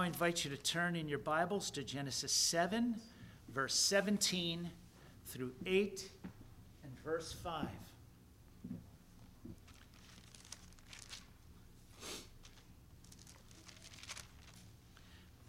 I 0.00 0.06
invite 0.06 0.44
you 0.44 0.50
to 0.50 0.56
turn 0.56 0.96
in 0.96 1.10
your 1.10 1.18
Bibles 1.18 1.70
to 1.72 1.84
Genesis 1.84 2.32
7, 2.32 2.94
verse 3.50 3.74
17 3.74 4.70
through 5.26 5.52
8 5.66 6.10
and 6.82 6.98
verse 7.04 7.34
5. 7.34 7.66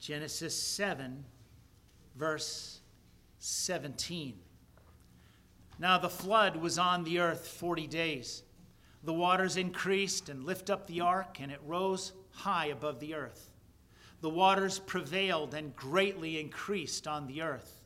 Genesis 0.02 0.62
7, 0.62 1.24
verse 2.18 2.82
17. 3.40 4.34
Now 5.80 5.98
the 5.98 6.10
flood 6.10 6.58
was 6.58 6.78
on 6.78 7.06
the 7.06 7.20
earth 7.20 7.48
40 7.48 7.88
days. 7.88 8.44
The 9.06 9.14
waters 9.14 9.56
increased 9.56 10.28
and 10.28 10.44
lift 10.44 10.70
up 10.70 10.88
the 10.88 11.00
ark, 11.00 11.38
and 11.40 11.54
it 11.54 11.62
rose 11.66 12.12
high 12.32 12.66
above 12.66 13.00
the 13.00 13.14
earth 13.14 13.51
the 14.22 14.30
waters 14.30 14.80
prevailed 14.80 15.54
and 15.54 15.76
greatly 15.76 16.40
increased 16.40 17.08
on 17.08 17.28
the 17.28 17.42
earth. 17.42 17.82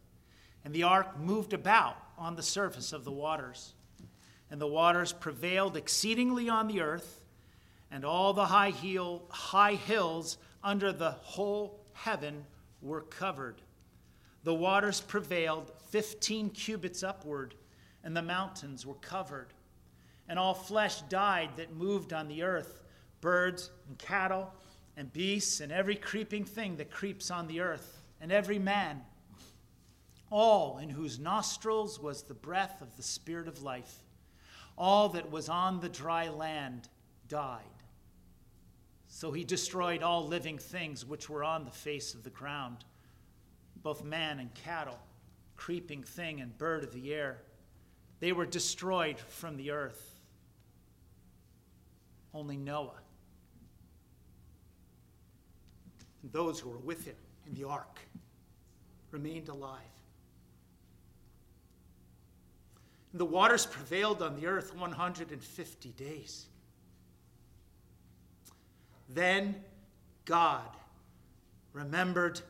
And 0.63 0.73
the 0.73 0.83
ark 0.83 1.17
moved 1.19 1.53
about 1.53 1.97
on 2.17 2.35
the 2.35 2.43
surface 2.43 2.91
of 2.91 3.05
the 3.05 3.11
waters. 3.11 3.73
And 4.51 4.59
the 4.59 4.67
waters 4.67 5.13
prevailed 5.13 5.77
exceedingly 5.77 6.49
on 6.49 6.67
the 6.67 6.81
earth, 6.81 7.23
and 7.89 8.03
all 8.03 8.33
the 8.33 8.45
high, 8.45 8.71
heel, 8.71 9.23
high 9.29 9.75
hills 9.75 10.37
under 10.63 10.91
the 10.91 11.11
whole 11.11 11.79
heaven 11.93 12.45
were 12.81 13.01
covered. 13.01 13.61
The 14.43 14.53
waters 14.53 15.01
prevailed 15.01 15.71
15 15.89 16.49
cubits 16.51 17.01
upward, 17.01 17.55
and 18.03 18.15
the 18.15 18.21
mountains 18.21 18.85
were 18.85 18.95
covered. 18.95 19.53
And 20.27 20.37
all 20.37 20.53
flesh 20.53 21.01
died 21.03 21.51
that 21.57 21.75
moved 21.75 22.11
on 22.11 22.27
the 22.27 22.43
earth 22.43 22.81
birds 23.21 23.71
and 23.87 23.97
cattle 23.97 24.53
and 24.97 25.11
beasts 25.11 25.59
and 25.59 25.71
every 25.71 25.95
creeping 25.95 26.45
thing 26.45 26.77
that 26.77 26.91
creeps 26.91 27.29
on 27.29 27.47
the 27.47 27.59
earth, 27.59 28.01
and 28.21 28.31
every 28.31 28.59
man, 28.59 29.01
all 30.31 30.77
in 30.77 30.89
whose 30.89 31.19
nostrils 31.19 31.99
was 31.99 32.23
the 32.23 32.33
breath 32.33 32.81
of 32.81 32.95
the 32.97 33.03
Spirit 33.03 33.47
of 33.47 33.61
life. 33.61 34.03
All 34.77 35.09
that 35.09 35.31
was 35.31 35.49
on 35.49 35.79
the 35.79 35.89
dry 35.89 36.29
land 36.29 36.89
died. 37.27 37.61
So 39.07 39.31
he 39.31 39.43
destroyed 39.43 40.03
all 40.03 40.27
living 40.27 40.57
things 40.57 41.05
which 41.05 41.29
were 41.29 41.43
on 41.43 41.63
the 41.63 41.71
face 41.71 42.13
of 42.13 42.23
the 42.23 42.29
ground, 42.29 42.83
both 43.81 44.03
man 44.03 44.39
and 44.39 44.53
cattle, 44.53 44.99
creeping 45.55 46.03
thing 46.03 46.41
and 46.41 46.57
bird 46.57 46.83
of 46.83 46.93
the 46.93 47.13
air. 47.13 47.37
They 48.19 48.33
were 48.33 48.45
destroyed 48.45 49.19
from 49.19 49.55
the 49.55 49.71
earth. 49.71 50.19
Only 52.33 52.57
Noah 52.57 52.99
and 56.25 56.33
those 56.33 56.59
who 56.59 56.71
were 56.71 56.79
with 56.79 57.05
him 57.05 57.15
in 57.45 57.53
the 57.53 57.67
ark 57.67 57.99
remained 59.11 59.47
alive. 59.47 59.79
And 63.11 63.21
the 63.21 63.25
waters 63.25 63.67
prevailed 63.67 64.23
on 64.23 64.35
the 64.35 64.47
earth 64.47 64.75
150 64.75 65.89
days. 65.89 66.47
Then 69.07 69.53
God 70.25 70.67
remembered 71.73 72.41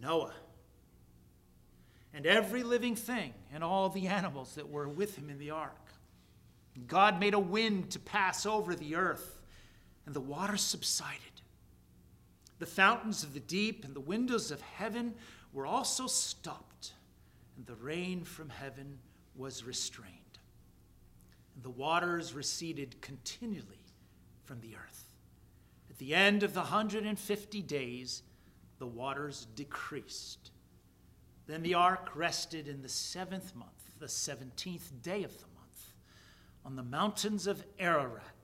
Noah 0.00 0.32
and 2.14 2.24
every 2.24 2.62
living 2.62 2.96
thing 2.96 3.34
and 3.52 3.62
all 3.62 3.90
the 3.90 4.06
animals 4.06 4.54
that 4.54 4.70
were 4.70 4.88
with 4.88 5.14
him 5.14 5.28
in 5.28 5.38
the 5.38 5.50
ark. 5.50 5.76
God 6.86 7.20
made 7.20 7.34
a 7.34 7.38
wind 7.38 7.90
to 7.90 7.98
pass 7.98 8.46
over 8.46 8.74
the 8.74 8.94
earth, 8.94 9.38
and 10.06 10.14
the 10.14 10.20
waters 10.22 10.62
subsided. 10.62 11.29
The 12.60 12.66
fountains 12.66 13.24
of 13.24 13.32
the 13.32 13.40
deep 13.40 13.86
and 13.86 13.96
the 13.96 14.00
windows 14.00 14.50
of 14.50 14.60
heaven 14.60 15.14
were 15.54 15.66
also 15.66 16.06
stopped, 16.06 16.92
and 17.56 17.66
the 17.66 17.74
rain 17.74 18.22
from 18.22 18.50
heaven 18.50 18.98
was 19.34 19.64
restrained. 19.64 20.14
And 21.54 21.64
the 21.64 21.70
waters 21.70 22.34
receded 22.34 23.00
continually 23.00 23.64
from 24.44 24.60
the 24.60 24.76
earth. 24.76 25.06
At 25.88 25.96
the 25.96 26.14
end 26.14 26.42
of 26.42 26.52
the 26.52 26.60
150 26.60 27.62
days, 27.62 28.22
the 28.78 28.86
waters 28.86 29.46
decreased. 29.54 30.50
Then 31.46 31.62
the 31.62 31.74
ark 31.74 32.10
rested 32.14 32.68
in 32.68 32.82
the 32.82 32.90
seventh 32.90 33.56
month, 33.56 33.98
the 33.98 34.06
17th 34.06 35.02
day 35.02 35.24
of 35.24 35.32
the 35.38 35.46
month, 35.56 35.94
on 36.66 36.76
the 36.76 36.82
mountains 36.82 37.46
of 37.46 37.64
Ararat 37.78 38.34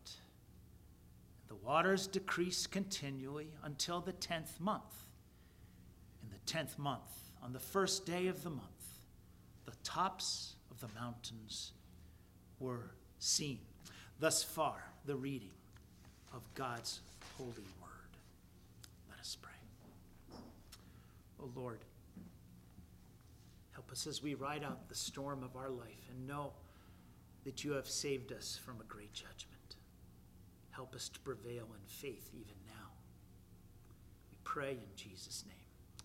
waters 1.55 2.07
decreased 2.07 2.71
continually 2.71 3.49
until 3.63 4.01
the 4.01 4.13
tenth 4.13 4.59
month. 4.61 5.05
In 6.23 6.29
the 6.31 6.39
tenth 6.51 6.79
month, 6.79 7.31
on 7.43 7.53
the 7.53 7.61
first 7.61 8.05
day 8.05 8.27
of 8.27 8.43
the 8.43 8.51
month, 8.51 8.65
the 9.65 9.77
tops 9.85 10.55
of 10.71 10.81
the 10.81 10.89
mountains 10.99 11.73
were 12.59 12.91
seen. 13.19 13.61
Thus 14.19 14.43
far, 14.43 14.83
the 15.05 15.17
reading 15.17 15.51
of 16.35 16.43
God's 16.55 17.01
holy 17.39 17.51
word. 17.81 18.17
Let 19.11 19.21
us 19.21 19.37
pray. 19.41 19.53
O 21.41 21.45
oh 21.45 21.51
Lord, 21.55 21.79
help 23.73 23.91
us 23.93 24.07
as 24.07 24.23
we 24.23 24.35
ride 24.35 24.65
out 24.65 24.89
the 24.89 24.95
storm 24.95 25.43
of 25.43 25.57
our 25.57 25.69
life 25.69 26.09
and 26.11 26.27
know 26.27 26.53
that 27.45 27.63
you 27.63 27.73
have 27.73 27.89
saved 27.89 28.33
us 28.33 28.59
from 28.65 28.81
a 28.81 28.85
great 28.85 29.13
judgment. 29.13 29.56
Help 30.77 30.95
us 30.95 31.09
to 31.09 31.19
prevail 31.21 31.65
in 31.65 31.87
faith 31.87 32.29
even 32.35 32.55
now. 32.67 32.91
We 34.31 34.37
pray 34.45 34.73
in 34.73 34.95
Jesus' 34.95 35.43
name. 35.49 35.57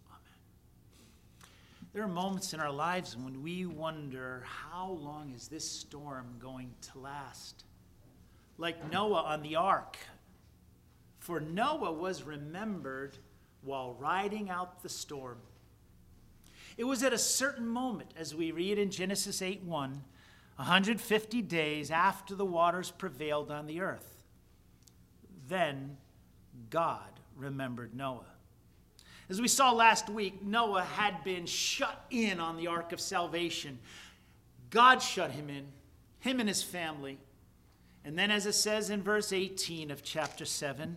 Amen. 0.07 1.49
There 1.91 2.03
are 2.03 2.07
moments 2.07 2.53
in 2.53 2.61
our 2.61 2.71
lives 2.71 3.17
when 3.17 3.43
we 3.43 3.65
wonder 3.65 4.45
how 4.45 4.91
long 4.91 5.33
is 5.35 5.49
this 5.49 5.69
storm 5.69 6.37
going 6.39 6.73
to 6.93 6.99
last? 6.99 7.65
Like 8.57 8.89
Noah 8.89 9.23
on 9.23 9.41
the 9.41 9.57
ark. 9.57 9.97
For 11.19 11.41
Noah 11.41 11.91
was 11.91 12.23
remembered 12.23 13.17
while 13.63 13.97
riding 13.99 14.49
out 14.49 14.83
the 14.83 14.89
storm. 14.89 15.39
It 16.77 16.85
was 16.85 17.03
at 17.03 17.11
a 17.11 17.17
certain 17.17 17.67
moment, 17.67 18.13
as 18.17 18.33
we 18.33 18.53
read 18.53 18.79
in 18.79 18.89
Genesis 18.89 19.41
8 19.41 19.63
1, 19.63 20.03
150 20.55 21.41
days 21.41 21.91
after 21.91 22.35
the 22.35 22.45
waters 22.45 22.89
prevailed 22.89 23.51
on 23.51 23.67
the 23.67 23.81
earth. 23.81 24.20
Then 25.51 25.97
God 26.69 27.19
remembered 27.35 27.93
Noah. 27.93 28.23
As 29.29 29.41
we 29.41 29.49
saw 29.49 29.73
last 29.73 30.09
week, 30.09 30.41
Noah 30.41 30.83
had 30.83 31.25
been 31.25 31.45
shut 31.45 32.05
in 32.09 32.39
on 32.39 32.55
the 32.55 32.67
ark 32.67 32.93
of 32.93 33.01
salvation. 33.01 33.77
God 34.69 35.01
shut 35.01 35.31
him 35.31 35.49
in, 35.49 35.65
him 36.21 36.39
and 36.39 36.47
his 36.47 36.63
family. 36.63 37.17
And 38.05 38.17
then, 38.17 38.31
as 38.31 38.45
it 38.45 38.53
says 38.53 38.89
in 38.89 39.03
verse 39.03 39.33
18 39.33 39.91
of 39.91 40.03
chapter 40.03 40.45
7, 40.45 40.95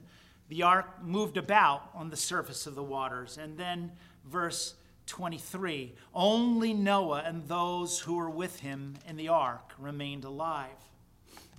the 0.49 0.63
ark 0.63 1.03
moved 1.03 1.37
about 1.37 1.91
on 1.93 2.11
the 2.11 2.17
surface 2.17 2.69
of 2.69 2.77
the 2.77 2.83
waters. 2.83 3.37
And 3.39 3.59
then, 3.59 3.91
verse 4.25 4.75
23 5.07 5.95
only 6.15 6.73
Noah 6.73 7.25
and 7.27 7.49
those 7.49 7.99
who 7.99 8.15
were 8.15 8.31
with 8.31 8.61
him 8.61 8.95
in 9.09 9.17
the 9.17 9.29
ark 9.31 9.73
remained 9.81 10.25
alive. 10.25 10.69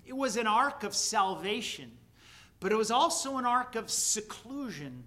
It 0.05 0.16
was 0.16 0.38
an 0.38 0.47
ark 0.47 0.85
of 0.85 0.95
salvation 0.95 1.91
but 2.59 2.71
it 2.71 2.75
was 2.75 2.91
also 2.91 3.38
an 3.38 3.45
ark 3.45 3.75
of 3.75 3.89
seclusion, 3.89 5.03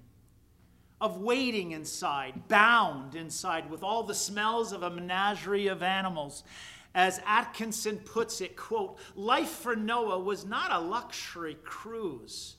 of 1.01 1.21
waiting 1.21 1.73
inside, 1.73 2.49
bound 2.49 3.15
inside 3.15 3.71
with 3.71 3.83
all 3.83 4.03
the 4.03 4.15
smells 4.15 4.73
of 4.73 4.83
a 4.83 4.91
menagerie 4.91 5.69
of 5.69 5.83
animals. 5.83 6.43
As 6.95 7.21
Atkinson 7.27 7.99
puts 7.99 8.41
it, 8.41 8.57
quote, 8.57 8.99
life 9.15 9.51
for 9.51 9.77
Noah 9.77 10.19
was 10.19 10.45
not 10.45 10.73
a 10.73 10.81
luxury 10.81 11.57
cruise. 11.63 12.57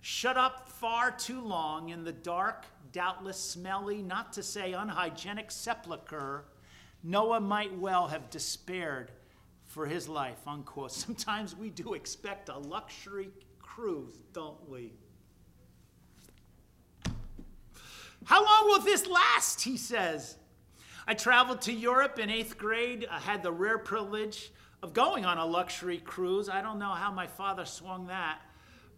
Shut 0.00 0.36
up 0.36 0.68
far 0.68 1.10
too 1.10 1.40
long 1.40 1.88
in 1.88 2.04
the 2.04 2.12
dark, 2.12 2.64
doubtless 2.92 3.38
smelly, 3.38 4.02
not 4.02 4.32
to 4.34 4.42
say 4.42 4.72
unhygienic 4.72 5.50
sepulchre, 5.50 6.44
Noah 7.02 7.40
might 7.40 7.76
well 7.78 8.08
have 8.08 8.30
despaired 8.30 9.10
for 9.64 9.86
his 9.86 10.08
life, 10.08 10.46
unquote. 10.46 10.92
Sometimes 10.92 11.56
we 11.56 11.70
do 11.70 11.94
expect 11.94 12.48
a 12.48 12.58
luxury 12.58 13.30
cruise, 13.74 14.18
don't 14.32 14.68
we? 14.68 14.92
How 18.24 18.44
long 18.44 18.70
will 18.70 18.80
this 18.80 19.06
last? 19.06 19.62
He 19.62 19.76
says. 19.76 20.36
I 21.06 21.14
traveled 21.14 21.62
to 21.62 21.72
Europe 21.72 22.18
in 22.18 22.30
eighth 22.30 22.58
grade. 22.58 23.06
I 23.10 23.18
had 23.18 23.42
the 23.42 23.52
rare 23.52 23.78
privilege 23.78 24.52
of 24.82 24.92
going 24.92 25.24
on 25.24 25.38
a 25.38 25.46
luxury 25.46 25.98
cruise. 25.98 26.48
I 26.48 26.62
don't 26.62 26.78
know 26.78 26.90
how 26.90 27.10
my 27.10 27.26
father 27.26 27.64
swung 27.64 28.06
that. 28.08 28.40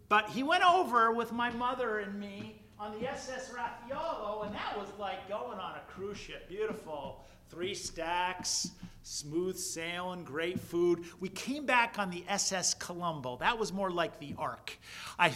But 0.09 0.29
he 0.29 0.43
went 0.43 0.63
over 0.63 1.11
with 1.11 1.31
my 1.31 1.49
mother 1.51 1.99
and 1.99 2.19
me 2.19 2.61
on 2.79 2.99
the 2.99 3.09
SS 3.09 3.53
Raffaello, 3.55 4.43
and 4.43 4.53
that 4.53 4.77
was 4.77 4.89
like 4.99 5.27
going 5.29 5.59
on 5.59 5.75
a 5.75 5.91
cruise 5.91 6.17
ship. 6.17 6.49
Beautiful. 6.49 7.23
Three 7.49 7.73
stacks, 7.73 8.71
smooth 9.03 9.57
sailing, 9.57 10.23
great 10.23 10.59
food. 10.59 11.03
We 11.19 11.29
came 11.29 11.65
back 11.65 11.99
on 11.99 12.09
the 12.09 12.23
SS 12.27 12.73
Colombo. 12.75 13.37
That 13.37 13.59
was 13.59 13.73
more 13.73 13.91
like 13.91 14.19
the 14.19 14.33
Ark. 14.37 14.77
I, 15.19 15.35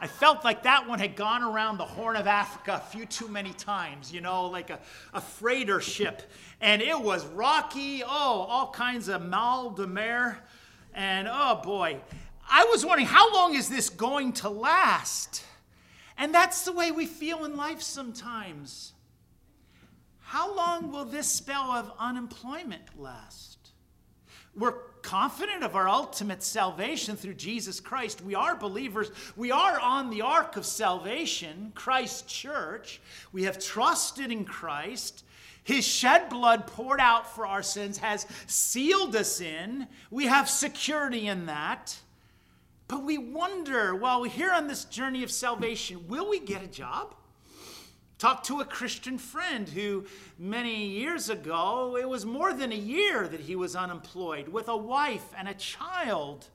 I 0.00 0.06
felt 0.06 0.44
like 0.44 0.62
that 0.62 0.88
one 0.88 1.00
had 1.00 1.16
gone 1.16 1.42
around 1.42 1.78
the 1.78 1.84
Horn 1.84 2.14
of 2.14 2.28
Africa 2.28 2.80
a 2.84 2.90
few 2.90 3.04
too 3.04 3.26
many 3.26 3.52
times, 3.52 4.12
you 4.12 4.20
know, 4.20 4.46
like 4.46 4.70
a, 4.70 4.78
a 5.12 5.20
freighter 5.20 5.80
ship. 5.80 6.22
And 6.60 6.80
it 6.80 6.98
was 6.98 7.26
rocky, 7.26 8.04
oh, 8.04 8.08
all 8.08 8.70
kinds 8.70 9.08
of 9.08 9.22
mal 9.22 9.70
de 9.70 9.88
mer. 9.88 10.38
And 10.94 11.28
oh 11.28 11.60
boy, 11.64 12.00
I 12.48 12.64
was 12.66 12.86
wondering, 12.86 13.08
how 13.08 13.32
long 13.32 13.54
is 13.54 13.68
this 13.68 13.90
going 13.90 14.34
to 14.34 14.48
last? 14.48 15.44
And 16.16 16.32
that's 16.32 16.64
the 16.64 16.72
way 16.72 16.92
we 16.92 17.06
feel 17.06 17.44
in 17.44 17.56
life 17.56 17.82
sometimes. 17.82 18.93
How 20.34 20.52
long 20.52 20.90
will 20.90 21.04
this 21.04 21.28
spell 21.28 21.70
of 21.70 21.92
unemployment 21.96 22.82
last? 22.98 23.70
We're 24.56 24.72
confident 25.00 25.62
of 25.62 25.76
our 25.76 25.88
ultimate 25.88 26.42
salvation 26.42 27.14
through 27.14 27.34
Jesus 27.34 27.78
Christ. 27.78 28.20
We 28.20 28.34
are 28.34 28.56
believers. 28.56 29.12
We 29.36 29.52
are 29.52 29.78
on 29.78 30.10
the 30.10 30.22
ark 30.22 30.56
of 30.56 30.66
salvation, 30.66 31.70
Christ's 31.76 32.22
church. 32.22 33.00
We 33.30 33.44
have 33.44 33.60
trusted 33.60 34.32
in 34.32 34.44
Christ. 34.44 35.22
His 35.62 35.86
shed 35.86 36.28
blood 36.28 36.66
poured 36.66 36.98
out 36.98 37.32
for 37.32 37.46
our 37.46 37.62
sins 37.62 37.98
has 37.98 38.26
sealed 38.48 39.14
us 39.14 39.40
in. 39.40 39.86
We 40.10 40.24
have 40.24 40.50
security 40.50 41.28
in 41.28 41.46
that. 41.46 41.96
But 42.88 43.04
we 43.04 43.18
wonder 43.18 43.94
while 43.94 44.20
we're 44.20 44.30
here 44.30 44.50
on 44.50 44.66
this 44.66 44.84
journey 44.84 45.22
of 45.22 45.30
salvation, 45.30 46.08
will 46.08 46.28
we 46.28 46.40
get 46.40 46.60
a 46.60 46.66
job? 46.66 47.14
Talked 48.18 48.46
to 48.46 48.60
a 48.60 48.64
Christian 48.64 49.18
friend 49.18 49.68
who, 49.68 50.04
many 50.38 50.86
years 50.86 51.28
ago, 51.28 51.96
it 52.00 52.08
was 52.08 52.24
more 52.24 52.52
than 52.52 52.70
a 52.72 52.76
year 52.76 53.26
that 53.26 53.40
he 53.40 53.56
was 53.56 53.74
unemployed 53.74 54.48
with 54.48 54.68
a 54.68 54.76
wife 54.76 55.26
and 55.36 55.48
a 55.48 55.54
child. 55.54 56.48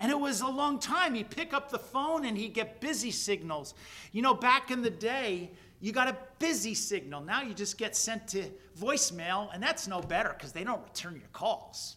And 0.00 0.12
it 0.12 0.20
was 0.20 0.42
a 0.42 0.48
long 0.48 0.78
time. 0.78 1.14
He'd 1.14 1.30
pick 1.30 1.54
up 1.54 1.70
the 1.70 1.78
phone 1.78 2.24
and 2.24 2.36
he'd 2.36 2.54
get 2.54 2.80
busy 2.80 3.10
signals. 3.10 3.74
You 4.12 4.22
know, 4.22 4.34
back 4.34 4.70
in 4.70 4.82
the 4.82 4.90
day, 4.90 5.50
you 5.80 5.92
got 5.92 6.08
a 6.08 6.16
busy 6.38 6.74
signal. 6.74 7.22
Now 7.22 7.42
you 7.42 7.54
just 7.54 7.78
get 7.78 7.96
sent 7.96 8.28
to 8.28 8.44
voicemail, 8.78 9.48
and 9.52 9.62
that's 9.62 9.88
no 9.88 10.00
better 10.00 10.34
because 10.36 10.52
they 10.52 10.64
don't 10.64 10.82
return 10.84 11.14
your 11.14 11.28
calls. 11.32 11.96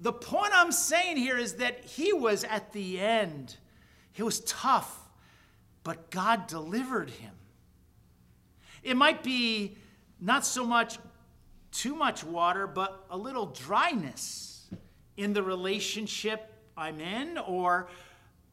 The 0.00 0.12
point 0.12 0.52
I'm 0.54 0.72
saying 0.72 1.16
here 1.16 1.38
is 1.38 1.54
that 1.54 1.84
he 1.84 2.12
was 2.12 2.44
at 2.44 2.72
the 2.72 3.00
end. 3.00 3.56
He 4.12 4.22
was 4.22 4.40
tough, 4.40 5.08
but 5.82 6.10
God 6.10 6.46
delivered 6.46 7.10
him. 7.10 7.32
It 8.84 8.96
might 8.96 9.24
be 9.24 9.76
not 10.20 10.46
so 10.46 10.64
much 10.64 10.98
too 11.72 11.96
much 11.96 12.22
water, 12.22 12.68
but 12.68 13.04
a 13.10 13.16
little 13.16 13.46
dryness 13.46 14.68
in 15.16 15.32
the 15.32 15.42
relationship 15.42 16.52
I'm 16.76 17.00
in, 17.00 17.38
or 17.38 17.88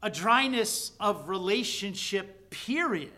a 0.01 0.10
dryness 0.10 0.92
of 1.00 1.28
relationship, 1.28 2.50
period. 2.50 3.12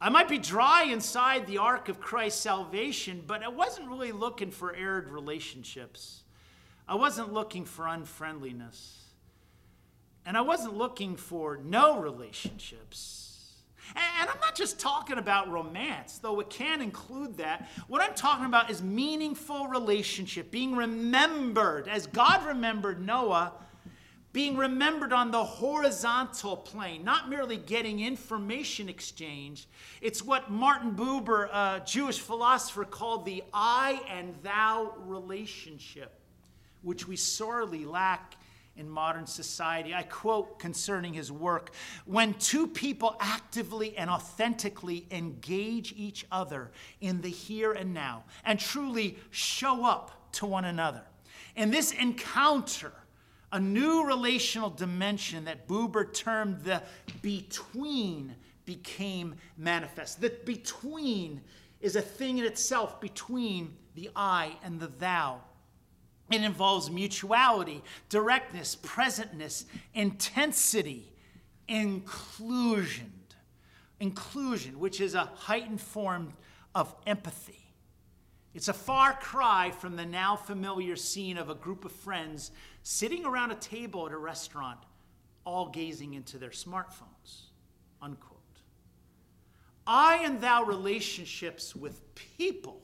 I 0.00 0.10
might 0.10 0.28
be 0.28 0.38
dry 0.38 0.84
inside 0.84 1.46
the 1.46 1.58
ark 1.58 1.88
of 1.88 2.00
Christ's 2.00 2.40
salvation, 2.40 3.22
but 3.26 3.42
I 3.42 3.48
wasn't 3.48 3.88
really 3.88 4.12
looking 4.12 4.50
for 4.50 4.74
arid 4.74 5.08
relationships. 5.08 6.22
I 6.86 6.94
wasn't 6.94 7.32
looking 7.32 7.64
for 7.64 7.86
unfriendliness. 7.86 8.96
And 10.24 10.36
I 10.36 10.42
wasn't 10.42 10.76
looking 10.76 11.16
for 11.16 11.56
no 11.56 12.00
relationships. 12.00 13.27
And 13.96 14.28
I'm 14.28 14.40
not 14.40 14.54
just 14.54 14.78
talking 14.78 15.18
about 15.18 15.50
romance, 15.50 16.18
though 16.18 16.40
it 16.40 16.50
can 16.50 16.80
include 16.80 17.36
that. 17.38 17.68
What 17.88 18.02
I'm 18.02 18.14
talking 18.14 18.46
about 18.46 18.70
is 18.70 18.82
meaningful 18.82 19.68
relationship, 19.68 20.50
being 20.50 20.76
remembered 20.76 21.88
as 21.88 22.06
God 22.06 22.46
remembered 22.46 23.04
Noah, 23.04 23.52
being 24.32 24.56
remembered 24.56 25.12
on 25.12 25.30
the 25.30 25.42
horizontal 25.42 26.56
plane, 26.56 27.02
not 27.02 27.30
merely 27.30 27.56
getting 27.56 28.00
information 28.00 28.88
exchange. 28.88 29.66
It's 30.00 30.22
what 30.22 30.50
Martin 30.50 30.94
Buber, 30.94 31.48
a 31.52 31.82
Jewish 31.84 32.18
philosopher, 32.18 32.84
called 32.84 33.24
the 33.24 33.42
I 33.52 34.02
and 34.08 34.34
thou 34.42 34.94
relationship 35.06 36.18
which 36.82 37.08
we 37.08 37.16
sorely 37.16 37.84
lack 37.84 38.36
in 38.78 38.88
modern 38.88 39.26
society. 39.26 39.94
I 39.94 40.04
quote 40.04 40.58
concerning 40.58 41.12
his 41.12 41.30
work 41.30 41.72
when 42.06 42.34
two 42.34 42.66
people 42.66 43.16
actively 43.20 43.96
and 43.96 44.08
authentically 44.08 45.06
engage 45.10 45.92
each 45.96 46.26
other 46.32 46.70
in 47.00 47.20
the 47.20 47.28
here 47.28 47.72
and 47.72 47.92
now 47.92 48.24
and 48.44 48.58
truly 48.58 49.18
show 49.30 49.84
up 49.84 50.32
to 50.32 50.46
one 50.46 50.64
another. 50.64 51.02
In 51.56 51.70
this 51.70 51.92
encounter, 51.92 52.92
a 53.52 53.58
new 53.58 54.06
relational 54.06 54.70
dimension 54.70 55.44
that 55.46 55.66
Buber 55.66 56.12
termed 56.12 56.62
the 56.62 56.82
between 57.22 58.34
became 58.64 59.34
manifest. 59.56 60.20
The 60.20 60.30
between 60.44 61.40
is 61.80 61.96
a 61.96 62.02
thing 62.02 62.38
in 62.38 62.44
itself 62.44 63.00
between 63.00 63.74
the 63.94 64.10
I 64.14 64.56
and 64.62 64.78
the 64.78 64.88
thou. 64.88 65.40
It 66.30 66.42
involves 66.42 66.90
mutuality, 66.90 67.82
directness, 68.08 68.76
presentness, 68.76 69.64
intensity, 69.94 71.12
inclusion. 71.66 73.12
Inclusion, 74.00 74.78
which 74.78 75.00
is 75.00 75.14
a 75.14 75.30
heightened 75.34 75.80
form 75.80 76.34
of 76.74 76.94
empathy. 77.06 77.72
It's 78.54 78.68
a 78.68 78.74
far 78.74 79.14
cry 79.14 79.70
from 79.70 79.96
the 79.96 80.06
now 80.06 80.36
familiar 80.36 80.96
scene 80.96 81.38
of 81.38 81.50
a 81.50 81.54
group 81.54 81.84
of 81.84 81.92
friends 81.92 82.50
sitting 82.82 83.24
around 83.24 83.50
a 83.50 83.56
table 83.56 84.06
at 84.06 84.12
a 84.12 84.18
restaurant, 84.18 84.78
all 85.44 85.68
gazing 85.68 86.14
into 86.14 86.38
their 86.38 86.50
smartphones. 86.50 87.46
Unquote. 88.00 88.38
I 89.86 90.20
and 90.24 90.40
thou 90.40 90.64
relationships 90.64 91.74
with 91.74 92.14
people 92.14 92.82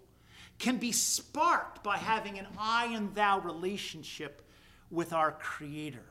can 0.58 0.76
be 0.78 0.92
sparked 0.92 1.82
by 1.82 1.96
having 1.96 2.38
an 2.38 2.46
I 2.58 2.86
and 2.86 3.14
thou 3.14 3.40
relationship 3.40 4.42
with 4.90 5.12
our 5.12 5.32
Creator. 5.32 6.04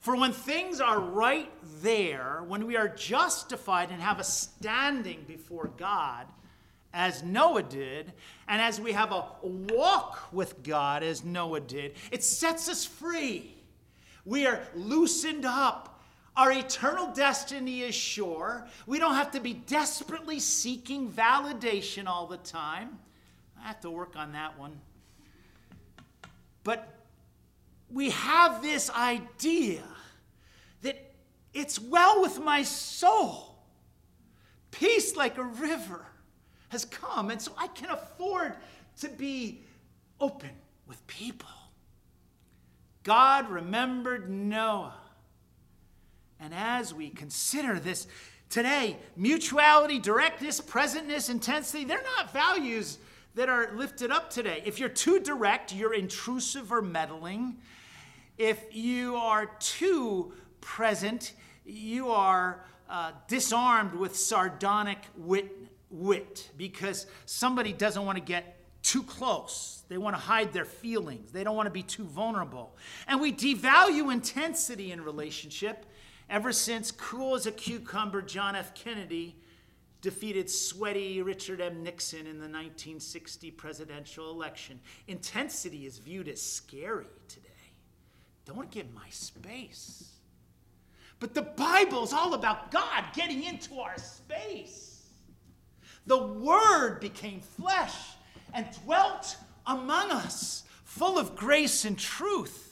For 0.00 0.16
when 0.16 0.32
things 0.32 0.80
are 0.80 0.98
right 0.98 1.52
there, 1.82 2.42
when 2.46 2.66
we 2.66 2.76
are 2.76 2.88
justified 2.88 3.90
and 3.90 4.00
have 4.00 4.18
a 4.18 4.24
standing 4.24 5.24
before 5.26 5.70
God, 5.76 6.26
as 6.92 7.22
Noah 7.22 7.62
did, 7.62 8.12
and 8.48 8.60
as 8.60 8.80
we 8.80 8.92
have 8.92 9.12
a 9.12 9.26
walk 9.42 10.32
with 10.32 10.62
God, 10.62 11.02
as 11.02 11.24
Noah 11.24 11.60
did, 11.60 11.94
it 12.10 12.24
sets 12.24 12.68
us 12.68 12.84
free. 12.84 13.54
We 14.24 14.46
are 14.46 14.60
loosened 14.74 15.44
up. 15.44 16.02
Our 16.36 16.52
eternal 16.52 17.12
destiny 17.12 17.82
is 17.82 17.94
sure. 17.94 18.66
We 18.86 18.98
don't 18.98 19.14
have 19.14 19.30
to 19.32 19.40
be 19.40 19.54
desperately 19.54 20.40
seeking 20.40 21.10
validation 21.10 22.06
all 22.06 22.26
the 22.26 22.38
time. 22.38 22.98
Have 23.66 23.80
to 23.80 23.90
work 23.90 24.14
on 24.14 24.30
that 24.34 24.56
one. 24.60 24.78
But 26.62 26.88
we 27.90 28.10
have 28.10 28.62
this 28.62 28.88
idea 28.90 29.82
that 30.82 31.12
it's 31.52 31.76
well 31.80 32.22
with 32.22 32.38
my 32.38 32.62
soul. 32.62 33.58
Peace 34.70 35.16
like 35.16 35.36
a 35.36 35.42
river 35.42 36.06
has 36.68 36.84
come, 36.84 37.28
and 37.28 37.42
so 37.42 37.50
I 37.58 37.66
can 37.66 37.90
afford 37.90 38.54
to 39.00 39.08
be 39.08 39.62
open 40.20 40.50
with 40.86 41.04
people. 41.08 41.48
God 43.02 43.50
remembered 43.50 44.30
Noah. 44.30 44.94
And 46.38 46.54
as 46.54 46.94
we 46.94 47.10
consider 47.10 47.80
this 47.80 48.06
today, 48.48 48.96
mutuality, 49.16 49.98
directness, 49.98 50.60
presentness, 50.60 51.28
intensity, 51.28 51.82
they're 51.82 52.04
not 52.16 52.32
values 52.32 52.98
that 53.36 53.50
are 53.50 53.70
lifted 53.76 54.10
up 54.10 54.30
today. 54.30 54.62
If 54.64 54.80
you're 54.80 54.88
too 54.88 55.20
direct, 55.20 55.72
you're 55.72 55.94
intrusive 55.94 56.72
or 56.72 56.82
meddling. 56.82 57.58
If 58.38 58.74
you 58.74 59.16
are 59.16 59.46
too 59.60 60.32
present, 60.60 61.34
you 61.64 62.08
are 62.08 62.64
uh, 62.88 63.12
disarmed 63.28 63.94
with 63.94 64.16
sardonic 64.16 64.98
wit, 65.16 65.52
wit 65.90 66.50
because 66.56 67.06
somebody 67.26 67.74
doesn't 67.74 68.04
want 68.04 68.16
to 68.16 68.24
get 68.24 68.56
too 68.82 69.02
close. 69.02 69.82
They 69.88 69.98
want 69.98 70.16
to 70.16 70.20
hide 70.20 70.54
their 70.54 70.64
feelings. 70.64 71.30
They 71.30 71.44
don't 71.44 71.56
want 71.56 71.66
to 71.66 71.72
be 71.72 71.82
too 71.82 72.04
vulnerable. 72.04 72.74
And 73.06 73.20
we 73.20 73.32
devalue 73.32 74.12
intensity 74.12 74.92
in 74.92 75.02
relationship 75.02 75.84
ever 76.30 76.52
since 76.52 76.90
cool 76.90 77.34
as 77.34 77.44
a 77.44 77.52
cucumber 77.52 78.22
John 78.22 78.56
F. 78.56 78.74
Kennedy 78.74 79.36
defeated 80.00 80.50
sweaty 80.50 81.22
Richard 81.22 81.60
M. 81.60 81.82
Nixon 81.82 82.20
in 82.20 82.38
the 82.38 82.48
1960 82.48 83.50
presidential 83.52 84.30
election. 84.30 84.80
Intensity 85.08 85.86
is 85.86 85.98
viewed 85.98 86.28
as 86.28 86.40
scary 86.40 87.06
today. 87.28 87.46
Don't 88.44 88.70
get 88.70 88.92
my 88.94 89.08
space. 89.10 90.12
But 91.18 91.34
the 91.34 91.42
Bible 91.42 92.04
is 92.04 92.12
all 92.12 92.34
about 92.34 92.70
God 92.70 93.04
getting 93.14 93.42
into 93.42 93.80
our 93.80 93.98
space. 93.98 95.06
The 96.06 96.22
Word 96.22 97.00
became 97.00 97.40
flesh 97.40 97.94
and 98.54 98.66
dwelt 98.84 99.36
among 99.66 100.10
us, 100.12 100.64
full 100.84 101.18
of 101.18 101.34
grace 101.34 101.84
and 101.84 101.98
truth. 101.98 102.65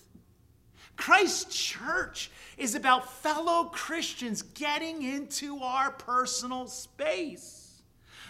Christ's 0.96 1.54
church 1.54 2.30
is 2.56 2.74
about 2.74 3.12
fellow 3.20 3.64
Christians 3.64 4.42
getting 4.42 5.02
into 5.02 5.58
our 5.58 5.90
personal 5.90 6.66
space, 6.66 7.82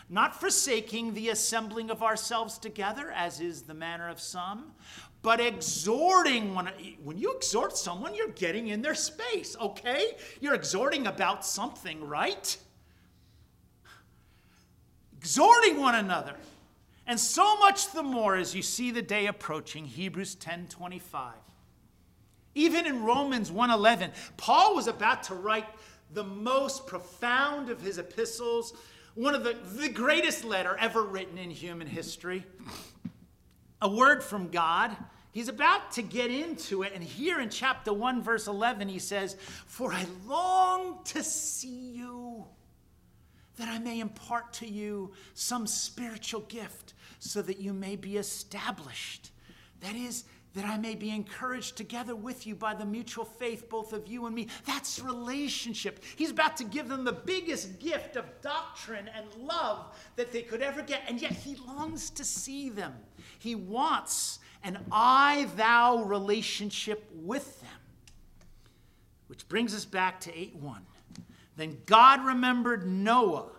not 0.09 0.39
forsaking 0.41 1.15
the 1.15 1.29
assembling 1.29 1.91
of 1.91 2.03
ourselves 2.03 2.59
together, 2.59 3.11
as 3.11 3.41
is 3.41 3.63
the 3.63 3.75
manner 3.75 4.09
of 4.09 4.21
some, 4.21 4.73
but 5.23 5.41
exhorting 5.41 6.55
one. 6.55 6.69
When 7.03 7.19
you 7.19 7.33
exhort 7.35 7.77
someone, 7.77 8.15
you're 8.15 8.29
getting 8.29 8.69
in 8.69 8.83
their 8.83 8.95
space, 8.95 9.57
okay? 9.61 10.17
You're 10.41 10.55
exhorting 10.55 11.07
about 11.07 11.45
something, 11.45 12.07
right? 12.07 12.57
Exhorting 15.19 15.81
one 15.81 15.95
another. 15.95 16.37
And 17.07 17.21
so 17.21 17.59
much 17.59 17.93
the 17.93 18.03
more 18.03 18.37
as 18.37 18.55
you 18.55 18.63
see 18.63 18.91
the 18.91 19.03
day 19.03 19.27
approaching, 19.27 19.85
Hebrews 19.85 20.35
10 20.37 20.69
25. 20.69 21.44
Even 22.55 22.87
in 22.87 23.03
Romans 23.03 23.51
1:11, 23.51 24.13
Paul 24.37 24.75
was 24.75 24.87
about 24.87 25.25
to 25.25 25.35
write 25.35 25.67
the 26.13 26.25
most 26.25 26.87
profound 26.87 27.71
of 27.71 27.81
his 27.81 27.99
epistles, 27.99 28.73
one 29.15 29.35
of 29.35 29.45
the, 29.45 29.57
the 29.75 29.89
greatest 29.89 30.45
letter 30.45 30.77
ever 30.79 31.03
written 31.03 31.39
in 31.39 31.51
human 31.51 31.87
history. 31.87 32.45
A 33.83 33.89
word 33.89 34.23
from 34.23 34.49
God. 34.49 34.97
He's 35.33 35.49
about 35.49 35.91
to 35.93 36.03
get 36.03 36.31
into 36.31 36.85
it. 36.85 36.93
And 36.95 37.03
here 37.03 37.41
in 37.41 37.51
chapter 37.51 37.93
1, 37.93 38.23
verse 38.23 38.47
11, 38.47 38.89
he 38.89 39.01
says, 39.01 39.37
For 39.67 39.93
I 39.93 40.07
long 40.27 41.01
to 41.07 41.25
see 41.25 41.97
you, 41.97 42.47
that 43.57 43.69
I 43.69 43.81
may 43.81 43.99
impart 43.99 44.53
to 44.55 44.67
you 44.67 45.13
some 45.35 45.67
spiritual 45.67 46.43
gift, 46.43 46.95
so 47.19 47.43
that 47.43 47.59
you 47.59 47.73
may 47.73 47.97
be 47.97 48.17
established. 48.17 49.33
That 49.81 49.97
is, 49.97 50.25
that 50.55 50.65
I 50.65 50.79
may 50.79 50.95
be 50.95 51.11
encouraged 51.11 51.77
together 51.77 52.15
with 52.15 52.47
you 52.47 52.55
by 52.55 52.75
the 52.75 52.85
mutual 52.85 53.25
faith, 53.25 53.69
both 53.69 53.93
of 53.93 54.07
you 54.07 54.27
and 54.27 54.35
me. 54.35 54.49
That's 54.65 55.01
relationship. 55.01 56.03
He's 56.17 56.31
about 56.31 56.57
to 56.59 56.65
give 56.65 56.89
them 56.89 57.05
the 57.05 57.13
biggest 57.13 57.81
gift 57.81 58.17
of 58.17 58.25
doctrine 58.41 59.11
and 59.15 59.27
love 59.43 59.97
that 60.17 60.33
they 60.33 60.43
could 60.43 60.63
ever 60.63 60.83
get, 60.83 61.03
and 61.09 61.21
yet 61.21 61.33
he 61.33 61.57
longs 61.67 62.11
to 62.11 62.25
see 62.25 62.69
them. 62.69 62.95
He 63.39 63.55
wants 63.55 64.39
an 64.63 64.79
I 64.91 65.49
thou 65.57 66.05
relationship 66.05 67.11
with 67.15 67.61
them. 67.61 67.71
Which 69.27 69.49
brings 69.49 69.75
us 69.75 69.85
back 69.85 70.21
to 70.21 70.39
8 70.39 70.57
1. 70.57 70.87
Then 71.57 71.79
God 71.87 72.25
remembered 72.25 72.87
Noah. 72.87 73.51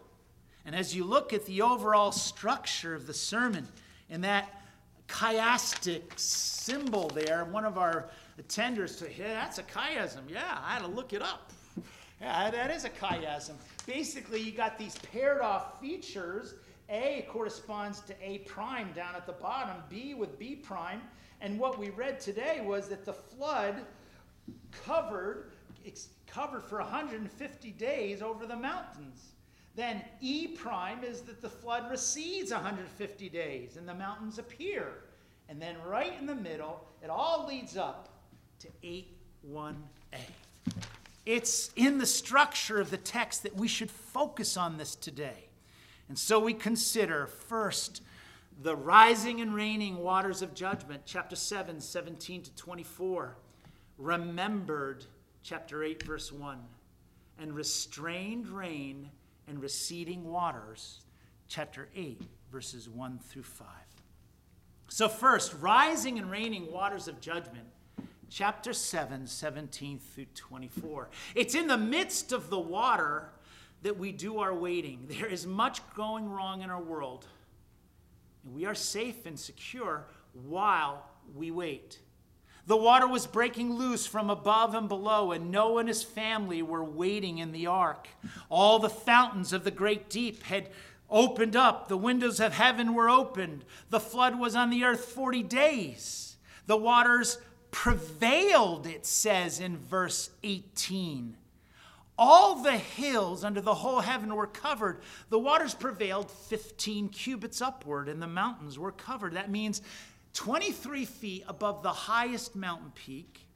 And 0.65 0.75
as 0.75 0.95
you 0.95 1.03
look 1.03 1.33
at 1.33 1.45
the 1.45 1.61
overall 1.61 2.11
structure 2.11 2.95
of 2.95 3.05
the 3.05 3.13
sermon, 3.13 3.67
in 4.09 4.21
that 4.21 4.64
chiastic 5.07 6.17
symbol 6.17 7.09
there. 7.09 7.45
One 7.45 7.65
of 7.65 7.77
our 7.77 8.09
attenders 8.41 8.89
said, 8.89 9.11
Yeah, 9.17 9.33
that's 9.33 9.57
a 9.57 9.63
chiasm. 9.63 10.21
Yeah, 10.29 10.59
I 10.63 10.73
had 10.73 10.81
to 10.81 10.87
look 10.87 11.13
it 11.13 11.21
up. 11.21 11.51
Yeah, 12.21 12.49
that 12.49 12.71
is 12.71 12.85
a 12.85 12.89
chiasm. 12.89 13.53
Basically, 13.85 14.39
you 14.39 14.51
got 14.51 14.77
these 14.77 14.97
paired 15.11 15.41
off 15.41 15.79
features. 15.81 16.55
A 16.89 17.25
corresponds 17.29 17.99
to 18.01 18.15
A 18.21 18.39
prime 18.39 18.91
down 18.93 19.15
at 19.15 19.25
the 19.25 19.33
bottom, 19.33 19.75
B 19.89 20.13
with 20.13 20.37
B 20.39 20.55
prime. 20.55 21.01
And 21.41 21.59
what 21.59 21.77
we 21.77 21.89
read 21.89 22.19
today 22.19 22.61
was 22.63 22.87
that 22.89 23.05
the 23.05 23.13
flood 23.13 23.81
covered, 24.71 25.51
covered 26.27 26.63
for 26.63 26.79
150 26.79 27.71
days 27.71 28.21
over 28.21 28.45
the 28.45 28.55
mountains. 28.55 29.34
Then 29.75 30.01
E 30.21 30.47
prime 30.47 31.03
is 31.03 31.21
that 31.21 31.41
the 31.41 31.49
flood 31.49 31.89
recedes 31.91 32.51
150 32.51 33.29
days 33.29 33.77
and 33.77 33.87
the 33.87 33.93
mountains 33.93 34.39
appear. 34.39 35.03
And 35.49 35.61
then 35.61 35.75
right 35.85 36.13
in 36.17 36.25
the 36.25 36.35
middle, 36.35 36.87
it 37.03 37.09
all 37.09 37.45
leads 37.47 37.75
up 37.75 38.09
to 38.59 38.67
8 38.81 39.17
1a. 39.51 39.75
It's 41.25 41.71
in 41.75 41.97
the 41.97 42.05
structure 42.05 42.79
of 42.79 42.89
the 42.89 42.97
text 42.97 43.43
that 43.43 43.55
we 43.55 43.67
should 43.67 43.91
focus 43.91 44.57
on 44.57 44.77
this 44.77 44.95
today. 44.95 45.49
And 46.07 46.17
so 46.17 46.39
we 46.39 46.53
consider 46.53 47.25
first 47.25 48.01
the 48.61 48.75
rising 48.75 49.41
and 49.41 49.53
reigning 49.53 49.97
waters 49.97 50.41
of 50.41 50.53
judgment, 50.53 51.01
chapter 51.05 51.35
7, 51.35 51.81
17 51.81 52.43
to 52.43 52.55
24. 52.55 53.35
Remembered, 53.97 55.05
chapter 55.43 55.83
8, 55.83 56.03
verse 56.03 56.31
1. 56.31 56.59
And 57.39 57.53
restrained 57.53 58.47
rain 58.47 59.09
and 59.47 59.61
receding 59.61 60.25
waters, 60.25 61.01
chapter 61.47 61.89
8, 61.95 62.21
verses 62.51 62.89
1 62.89 63.19
through 63.19 63.43
5. 63.43 63.67
So, 64.87 65.09
first, 65.09 65.53
rising 65.59 66.19
and 66.19 66.29
reigning 66.29 66.71
waters 66.71 67.07
of 67.07 67.19
judgment, 67.19 67.67
chapter 68.29 68.73
7, 68.73 69.27
17 69.27 69.99
through 69.99 70.25
24. 70.35 71.09
It's 71.33 71.55
in 71.55 71.67
the 71.67 71.77
midst 71.77 72.31
of 72.31 72.49
the 72.49 72.59
water 72.59 73.29
that 73.81 73.97
we 73.97 74.11
do 74.11 74.39
our 74.39 74.53
waiting. 74.53 75.05
There 75.07 75.27
is 75.27 75.45
much 75.45 75.81
going 75.95 76.29
wrong 76.29 76.61
in 76.61 76.69
our 76.69 76.81
world, 76.81 77.25
and 78.43 78.53
we 78.53 78.65
are 78.65 78.75
safe 78.75 79.25
and 79.25 79.39
secure 79.39 80.05
while 80.33 81.05
we 81.35 81.51
wait. 81.51 81.99
The 82.67 82.77
water 82.77 83.07
was 83.07 83.27
breaking 83.27 83.73
loose 83.73 84.07
from 84.07 84.29
above 84.29 84.73
and 84.73 84.89
below, 84.89 85.31
and 85.31 85.51
Noah 85.51 85.81
and 85.81 85.87
his 85.87 86.03
family 86.03 86.61
were 86.61 86.83
waiting 86.83 87.37
in 87.37 87.51
the 87.51 87.67
ark. 87.67 88.07
All 88.49 88.79
the 88.79 88.89
fountains 88.89 89.53
of 89.53 89.63
the 89.63 89.71
great 89.71 90.09
deep 90.09 90.43
had 90.43 90.69
opened 91.09 91.55
up, 91.55 91.87
the 91.87 91.97
windows 91.97 92.39
of 92.39 92.53
heaven 92.53 92.95
were 92.95 93.09
opened. 93.09 93.63
The 93.91 93.99
flood 93.99 94.39
was 94.39 94.55
on 94.55 94.71
the 94.71 94.83
earth 94.83 95.05
40 95.05 95.43
days. 95.43 96.37
The 96.65 96.77
waters 96.77 97.37
prevailed, 97.69 98.87
it 98.87 99.05
says 99.05 99.59
in 99.59 99.77
verse 99.77 100.31
18. 100.43 101.37
All 102.17 102.63
the 102.63 102.77
hills 102.77 103.43
under 103.43 103.59
the 103.59 103.73
whole 103.75 103.99
heaven 103.99 104.33
were 104.33 104.47
covered. 104.47 105.01
The 105.29 105.37
waters 105.37 105.75
prevailed 105.75 106.31
15 106.31 107.09
cubits 107.09 107.61
upward, 107.61 108.07
and 108.07 108.21
the 108.21 108.27
mountains 108.27 108.79
were 108.79 108.93
covered. 108.93 109.33
That 109.33 109.51
means 109.51 109.81
23 110.35 111.05
feet 111.05 111.43
above 111.47 111.81
the 111.81 111.91
highest 111.91 112.55
mountain 112.55 112.91
peak. 112.93 113.47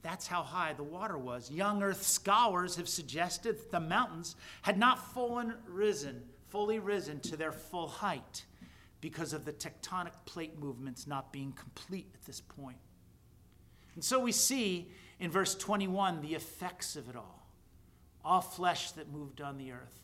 That's 0.00 0.26
how 0.26 0.42
high 0.42 0.72
the 0.72 0.82
water 0.82 1.16
was. 1.16 1.50
Young 1.50 1.82
earth 1.82 2.02
scholars 2.02 2.76
have 2.76 2.88
suggested 2.88 3.58
that 3.58 3.70
the 3.70 3.78
mountains 3.78 4.34
had 4.62 4.78
not 4.78 5.12
fully 5.12 5.52
risen, 5.68 6.22
fully 6.48 6.78
risen 6.80 7.20
to 7.20 7.36
their 7.36 7.52
full 7.52 7.86
height 7.86 8.44
because 9.00 9.32
of 9.32 9.44
the 9.44 9.52
tectonic 9.52 10.12
plate 10.24 10.58
movements 10.58 11.06
not 11.06 11.32
being 11.32 11.52
complete 11.52 12.08
at 12.14 12.24
this 12.24 12.40
point. 12.40 12.78
And 13.94 14.02
so 14.02 14.18
we 14.18 14.32
see 14.32 14.90
in 15.20 15.30
verse 15.30 15.54
21 15.54 16.22
the 16.22 16.34
effects 16.34 16.96
of 16.96 17.08
it 17.08 17.16
all. 17.16 17.46
All 18.24 18.40
flesh 18.40 18.92
that 18.92 19.12
moved 19.12 19.40
on 19.40 19.58
the 19.58 19.72
earth, 19.72 20.00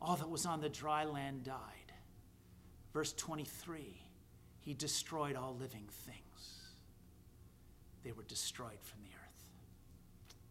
all 0.00 0.16
that 0.16 0.28
was 0.28 0.46
on 0.46 0.60
the 0.60 0.68
dry 0.68 1.04
land 1.04 1.44
died. 1.44 1.92
Verse 2.92 3.12
23 3.12 4.05
he 4.66 4.74
destroyed 4.74 5.36
all 5.36 5.56
living 5.60 5.84
things. 5.88 6.58
They 8.02 8.10
were 8.10 8.24
destroyed 8.24 8.80
from 8.82 8.98
the 9.04 9.10
earth. 9.10 9.44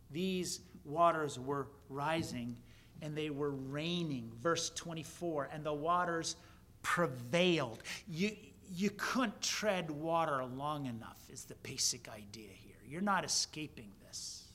These 0.10 0.62
waters 0.86 1.38
were 1.38 1.68
rising 1.90 2.56
and 3.02 3.14
they 3.14 3.30
were 3.30 3.52
raining. 3.52 4.32
Verse 4.42 4.70
24, 4.70 5.50
and 5.52 5.66
the 5.66 5.74
waters 5.74 6.38
prevailed. 6.82 7.84
You, 8.08 8.32
you 8.74 8.90
couldn't 8.96 9.42
tread 9.42 9.92
water 9.92 10.46
long 10.46 10.86
enough, 10.86 11.20
is 11.30 11.44
the 11.44 11.56
basic 11.56 12.08
idea 12.08 12.50
here. 12.54 12.78
You're 12.88 13.02
not 13.02 13.26
escaping 13.26 13.92
this. 14.08 14.46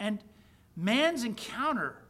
And 0.00 0.18
man's 0.76 1.22
encounter 1.22 2.02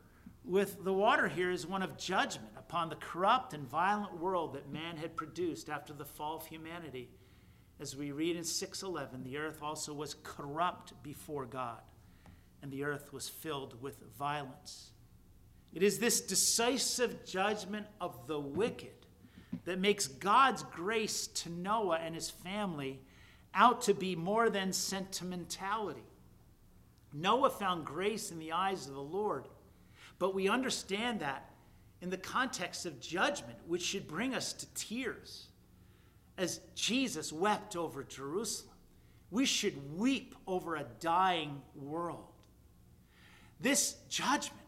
with 0.43 0.83
the 0.83 0.93
water 0.93 1.29
here 1.29 1.51
is 1.51 1.67
one 1.67 1.83
of 1.83 1.99
judgment 1.99 2.58
upon 2.69 2.91
the 2.91 2.97
corrupt 2.97 3.55
and 3.55 3.67
violent 3.67 4.21
world 4.21 4.53
that 4.53 4.71
man 4.71 4.99
had 4.99 5.17
produced 5.17 5.71
after 5.71 5.95
the 5.95 6.05
fall 6.05 6.37
of 6.37 6.47
humanity. 6.47 7.09
As 7.81 7.97
we 7.97 8.13
read 8.13 8.37
in 8.37 8.45
6:11, 8.45 9.25
the 9.25 9.39
earth 9.39 9.63
also 9.63 9.95
was 9.95 10.17
corrupt 10.23 11.03
before 11.03 11.47
God, 11.47 11.81
and 12.61 12.71
the 12.71 12.85
earth 12.85 13.11
was 13.11 13.27
filled 13.27 13.81
with 13.81 14.03
violence. 14.19 14.93
It 15.73 15.83
is 15.83 15.99
this 15.99 16.21
decisive 16.21 17.25
judgment 17.25 17.87
of 18.03 18.27
the 18.27 18.39
wicked 18.39 19.07
that 19.65 19.79
makes 19.79 20.07
God's 20.07 20.63
grace 20.65 21.27
to 21.27 21.49
Noah 21.49 21.97
and 21.97 22.15
his 22.15 22.29
family 22.29 23.01
out 23.55 23.81
to 23.83 23.95
be 23.95 24.15
more 24.15 24.51
than 24.51 24.75
sentimentality. 24.75 26.05
Noah 27.15 27.49
found 27.49 27.87
grace 27.87 28.31
in 28.31 28.39
the 28.39 28.53
eyes 28.53 28.87
of 28.87 28.95
the 28.95 29.01
Lord, 29.01 29.49
but 30.19 30.35
we 30.35 30.49
understand 30.49 31.21
that 31.21 31.48
in 32.01 32.11
the 32.11 32.17
context 32.17 32.87
of 32.87 33.01
judgment, 33.01 33.59
which 33.67 33.83
should 33.83 34.07
bring 34.07 34.35
us 34.35 34.53
to 34.53 34.67
tears. 34.75 35.49
As 36.37 36.61
Jesus 36.75 37.33
wept 37.33 37.77
over 37.77 38.05
Jerusalem, 38.05 38.75
we 39.31 39.45
should 39.45 39.99
weep 39.99 40.35
over 40.47 40.77
a 40.77 40.87
dying 41.01 41.61
world. 41.75 42.25
This 43.61 43.97
judgment 44.09 44.63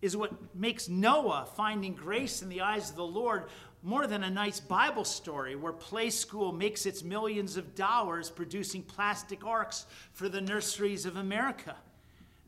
is 0.00 0.16
what 0.16 0.32
makes 0.54 0.88
Noah 0.88 1.46
finding 1.54 1.94
grace 1.94 2.42
in 2.42 2.48
the 2.48 2.62
eyes 2.62 2.90
of 2.90 2.96
the 2.96 3.04
Lord 3.04 3.44
more 3.82 4.06
than 4.06 4.24
a 4.24 4.30
nice 4.30 4.60
Bible 4.60 5.04
story 5.04 5.56
where 5.56 5.72
Playskool 5.72 6.56
makes 6.56 6.86
its 6.86 7.02
millions 7.02 7.56
of 7.56 7.74
dollars 7.74 8.30
producing 8.30 8.82
plastic 8.82 9.44
arks 9.44 9.86
for 10.12 10.28
the 10.28 10.40
nurseries 10.40 11.04
of 11.04 11.16
America. 11.16 11.76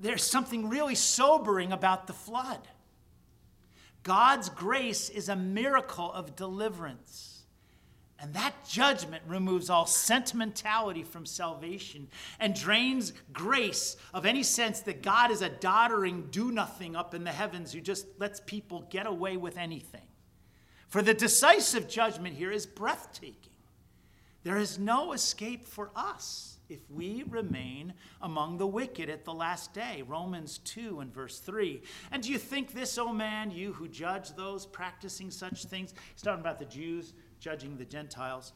There's 0.01 0.25
something 0.25 0.69
really 0.69 0.95
sobering 0.95 1.73
about 1.73 2.07
the 2.07 2.13
flood. 2.13 2.61
God's 4.05 4.51
grace 4.51 5.09
is 5.09 5.29
a 5.29 5.35
miracle 5.35 6.13
of 6.13 6.37
deliverance. 6.37 7.43
And 8.21 8.33
that 8.35 8.55
judgment 8.67 9.23
removes 9.27 9.69
all 9.69 9.87
sentimentality 9.87 11.03
from 11.03 11.27
salvation 11.27 12.09
and 12.39 12.55
drains 12.55 13.13
grace 13.33 13.97
of 14.15 14.25
any 14.25 14.43
sense 14.43 14.81
that 14.81 15.03
God 15.03 15.31
is 15.31 15.43
a 15.43 15.49
doddering 15.49 16.29
do 16.31 16.53
nothing 16.53 16.95
up 16.95 17.15
in 17.15 17.25
the 17.25 17.33
heavens 17.33 17.73
who 17.73 17.81
just 17.81 18.07
lets 18.19 18.41
people 18.41 18.87
get 18.89 19.07
away 19.07 19.37
with 19.37 19.59
anything. 19.59 20.07
For 20.89 21.03
the 21.03 21.13
decisive 21.13 21.89
judgment 21.89 22.37
here 22.37 22.53
is 22.53 22.67
breathtaking. 22.67 23.53
There 24.45 24.59
is 24.59 24.79
no 24.79 25.13
escape 25.13 25.67
for 25.67 25.91
us 25.97 26.54
if 26.69 26.81
we 26.91 27.25
remain 27.29 27.95
among 28.23 28.59
the 28.59 28.67
wicked 28.67 29.11
at 29.11 29.25
the 29.25 29.35
last 29.35 29.75
day. 29.75 30.03
Romans 30.07 30.59
2 30.59 31.01
and 31.01 31.13
verse 31.13 31.39
3. 31.39 31.83
And 32.11 32.23
do 32.23 32.31
you 32.31 32.39
think 32.39 32.73
this, 32.73 32.97
O 32.99 33.09
oh 33.09 33.13
man, 33.13 33.51
you 33.51 33.73
who 33.73 33.87
judge 33.89 34.35
those 34.35 34.65
practicing 34.67 35.31
such 35.31 35.65
things? 35.67 35.93
He's 36.15 36.23
talking 36.23 36.41
about 36.41 36.59
the 36.59 36.65
Jews 36.65 37.13
judging 37.45 37.77
the 37.77 37.85
Gentiles, 37.85 38.55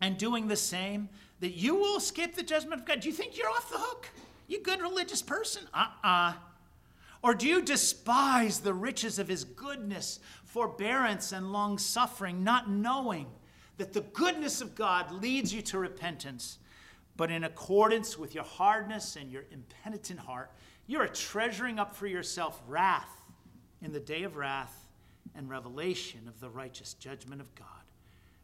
and 0.00 0.16
doing 0.16 0.46
the 0.46 0.54
same, 0.54 1.08
that 1.40 1.56
you 1.56 1.74
will 1.74 1.96
escape 1.96 2.36
the 2.36 2.42
judgment 2.44 2.80
of 2.80 2.86
God? 2.86 3.00
Do 3.00 3.08
you 3.08 3.14
think 3.14 3.36
you're 3.36 3.50
off 3.50 3.68
the 3.68 3.78
hook? 3.78 4.08
You 4.46 4.62
good 4.62 4.80
religious 4.80 5.22
person? 5.22 5.64
Uh 5.74 5.86
uh-uh. 6.04 6.08
uh 6.08 6.32
Or 7.24 7.34
do 7.34 7.48
you 7.48 7.62
despise 7.62 8.60
the 8.60 8.74
riches 8.74 9.18
of 9.18 9.26
his 9.26 9.42
goodness, 9.42 10.20
forbearance, 10.44 11.32
and 11.32 11.52
long 11.52 11.78
suffering, 11.78 12.44
not 12.44 12.70
knowing 12.70 13.26
that 13.78 13.92
the 13.92 14.02
goodness 14.02 14.60
of 14.60 14.76
God 14.76 15.10
leads 15.10 15.52
you 15.52 15.60
to 15.62 15.78
repentance? 15.80 16.59
But 17.20 17.30
in 17.30 17.44
accordance 17.44 18.16
with 18.16 18.34
your 18.34 18.44
hardness 18.44 19.14
and 19.14 19.30
your 19.30 19.44
impenitent 19.50 20.20
heart, 20.20 20.50
you 20.86 21.02
are 21.02 21.06
treasuring 21.06 21.78
up 21.78 21.94
for 21.94 22.06
yourself 22.06 22.62
wrath 22.66 23.14
in 23.82 23.92
the 23.92 24.00
day 24.00 24.22
of 24.22 24.36
wrath 24.36 24.88
and 25.34 25.50
revelation 25.50 26.20
of 26.26 26.40
the 26.40 26.48
righteous 26.48 26.94
judgment 26.94 27.42
of 27.42 27.54
God. 27.54 27.66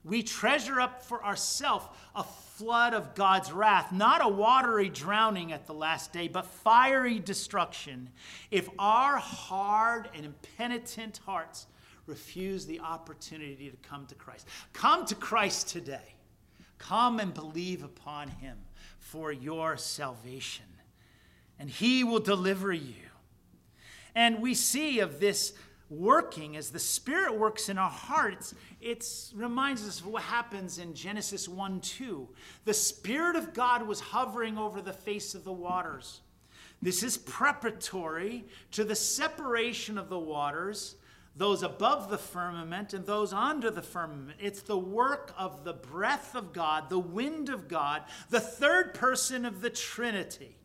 We 0.04 0.22
treasure 0.22 0.78
up 0.78 1.02
for 1.02 1.24
ourselves 1.24 1.86
a 2.14 2.22
flood 2.22 2.92
of 2.92 3.14
God's 3.14 3.50
wrath, 3.50 3.92
not 3.92 4.22
a 4.22 4.28
watery 4.28 4.90
drowning 4.90 5.52
at 5.52 5.66
the 5.66 5.72
last 5.72 6.12
day, 6.12 6.28
but 6.28 6.44
fiery 6.44 7.18
destruction 7.18 8.10
if 8.50 8.68
our 8.78 9.16
hard 9.16 10.10
and 10.14 10.26
impenitent 10.26 11.20
hearts 11.24 11.66
refuse 12.04 12.66
the 12.66 12.80
opportunity 12.80 13.70
to 13.70 13.88
come 13.88 14.04
to 14.08 14.14
Christ. 14.14 14.46
Come 14.74 15.06
to 15.06 15.14
Christ 15.14 15.70
today. 15.70 16.12
Come 16.76 17.20
and 17.20 17.32
believe 17.32 17.82
upon 17.82 18.28
him 18.28 18.58
for 19.06 19.30
your 19.30 19.76
salvation, 19.76 20.66
and 21.60 21.70
he 21.70 22.02
will 22.02 22.18
deliver 22.18 22.72
you. 22.72 22.94
And 24.16 24.42
we 24.42 24.52
see 24.52 24.98
of 24.98 25.20
this 25.20 25.52
working, 25.88 26.56
as 26.56 26.70
the 26.70 26.80
Spirit 26.80 27.38
works 27.38 27.68
in 27.68 27.78
our 27.78 27.90
hearts, 27.90 28.52
it 28.80 29.06
reminds 29.32 29.86
us 29.86 30.00
of 30.00 30.08
what 30.08 30.22
happens 30.22 30.78
in 30.78 30.92
Genesis 30.92 31.48
1 31.48 31.80
2. 31.82 32.28
The 32.64 32.74
Spirit 32.74 33.36
of 33.36 33.54
God 33.54 33.86
was 33.86 34.00
hovering 34.00 34.58
over 34.58 34.82
the 34.82 34.92
face 34.92 35.36
of 35.36 35.44
the 35.44 35.52
waters. 35.52 36.20
This 36.82 37.04
is 37.04 37.16
preparatory 37.16 38.44
to 38.72 38.82
the 38.82 38.96
separation 38.96 39.98
of 39.98 40.08
the 40.08 40.18
waters, 40.18 40.96
those 41.36 41.62
above 41.62 42.08
the 42.08 42.18
firmament 42.18 42.94
and 42.94 43.04
those 43.04 43.32
under 43.32 43.70
the 43.70 43.82
firmament. 43.82 44.38
It's 44.40 44.62
the 44.62 44.78
work 44.78 45.34
of 45.36 45.64
the 45.64 45.74
breath 45.74 46.34
of 46.34 46.52
God, 46.52 46.88
the 46.88 46.98
wind 46.98 47.50
of 47.50 47.68
God, 47.68 48.02
the 48.30 48.40
third 48.40 48.94
person 48.94 49.44
of 49.44 49.60
the 49.60 49.70
Trinity. 49.70 50.56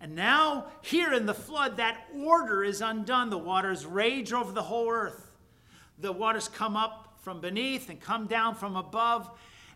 And 0.00 0.14
now, 0.14 0.66
here 0.82 1.12
in 1.12 1.26
the 1.26 1.34
flood, 1.34 1.78
that 1.78 2.06
order 2.14 2.62
is 2.62 2.80
undone. 2.80 3.30
The 3.30 3.38
waters 3.38 3.86
rage 3.86 4.32
over 4.32 4.52
the 4.52 4.62
whole 4.62 4.90
earth. 4.90 5.30
The 5.98 6.12
waters 6.12 6.48
come 6.48 6.76
up 6.76 7.18
from 7.22 7.40
beneath 7.40 7.88
and 7.88 8.00
come 8.00 8.26
down 8.26 8.54
from 8.54 8.76
above. 8.76 9.30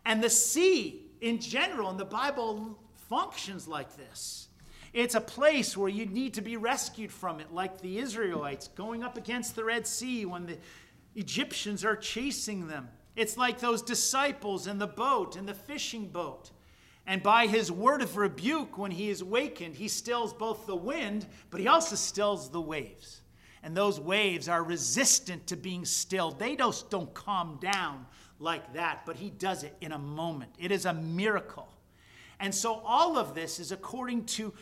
And 0.04 0.22
the 0.22 0.30
sea, 0.30 1.06
in 1.20 1.40
general, 1.40 1.90
in 1.90 1.96
the 1.96 2.04
Bible, 2.04 2.78
functions 3.08 3.66
like 3.66 3.96
this. 3.96 4.49
It's 4.92 5.14
a 5.14 5.20
place 5.20 5.76
where 5.76 5.88
you 5.88 6.06
need 6.06 6.34
to 6.34 6.40
be 6.40 6.56
rescued 6.56 7.12
from 7.12 7.38
it, 7.40 7.52
like 7.52 7.80
the 7.80 7.98
Israelites 7.98 8.68
going 8.68 9.04
up 9.04 9.16
against 9.16 9.54
the 9.54 9.64
Red 9.64 9.86
Sea 9.86 10.26
when 10.26 10.46
the 10.46 10.58
Egyptians 11.14 11.84
are 11.84 11.96
chasing 11.96 12.66
them. 12.66 12.88
It's 13.14 13.36
like 13.36 13.60
those 13.60 13.82
disciples 13.82 14.66
in 14.66 14.78
the 14.78 14.86
boat, 14.86 15.36
in 15.36 15.46
the 15.46 15.54
fishing 15.54 16.08
boat. 16.08 16.50
And 17.06 17.22
by 17.22 17.46
his 17.46 17.72
word 17.72 18.02
of 18.02 18.16
rebuke, 18.16 18.78
when 18.78 18.90
he 18.90 19.10
is 19.10 19.22
wakened, 19.22 19.74
he 19.74 19.88
stills 19.88 20.32
both 20.32 20.66
the 20.66 20.76
wind, 20.76 21.26
but 21.50 21.60
he 21.60 21.68
also 21.68 21.96
stills 21.96 22.50
the 22.50 22.60
waves. 22.60 23.22
And 23.62 23.76
those 23.76 24.00
waves 24.00 24.48
are 24.48 24.62
resistant 24.62 25.46
to 25.48 25.56
being 25.56 25.84
stilled. 25.84 26.38
They 26.38 26.56
just 26.56 26.90
don't 26.90 27.12
calm 27.12 27.58
down 27.60 28.06
like 28.38 28.72
that, 28.74 29.02
but 29.04 29.16
he 29.16 29.30
does 29.30 29.64
it 29.64 29.76
in 29.80 29.92
a 29.92 29.98
moment. 29.98 30.52
It 30.58 30.72
is 30.72 30.86
a 30.86 30.94
miracle. 30.94 31.68
And 32.40 32.54
so 32.54 32.82
all 32.86 33.18
of 33.18 33.34
this 33.34 33.60
is 33.60 33.70
according 33.70 34.24
to 34.24 34.54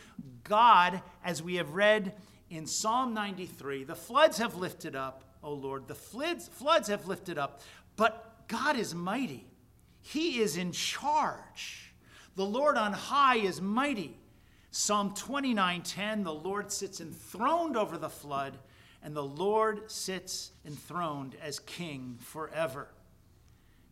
God, 0.43 1.01
as 1.23 1.41
we 1.41 1.55
have 1.55 1.71
read 1.71 2.13
in 2.49 2.65
Psalm 2.65 3.13
93. 3.13 3.85
The 3.85 3.95
floods 3.95 4.37
have 4.37 4.55
lifted 4.55 4.95
up, 4.95 5.23
O 5.41 5.53
Lord, 5.53 5.87
the 5.87 5.95
floods, 5.95 6.49
floods 6.49 6.89
have 6.89 7.07
lifted 7.07 7.37
up, 7.37 7.61
but 7.95 8.47
God 8.47 8.75
is 8.75 8.93
mighty. 8.93 9.45
He 10.01 10.39
is 10.39 10.57
in 10.57 10.71
charge. 10.71 11.93
The 12.35 12.45
Lord 12.45 12.77
on 12.77 12.93
high 12.93 13.37
is 13.37 13.61
mighty. 13.61 14.17
Psalm 14.71 15.13
29:10 15.13 16.23
The 16.23 16.33
Lord 16.33 16.71
sits 16.71 16.99
enthroned 16.99 17.77
over 17.77 17.97
the 17.97 18.09
flood 18.09 18.57
and 19.01 19.15
the 19.15 19.23
Lord 19.23 19.89
sits 19.89 20.51
enthroned 20.65 21.35
as 21.41 21.59
king 21.59 22.17
forever. 22.19 22.89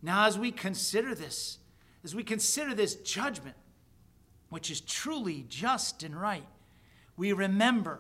Now 0.02 0.26
as 0.26 0.38
we 0.38 0.52
consider 0.52 1.16
this, 1.16 1.60
as 2.04 2.14
we 2.14 2.24
consider 2.24 2.74
this 2.74 2.96
judgment 2.96 3.56
which 4.50 4.72
is 4.72 4.82
truly 4.82 5.46
just 5.50 6.04
and 6.04 6.20
right, 6.20 6.46
we 7.16 7.34
remember 7.34 8.00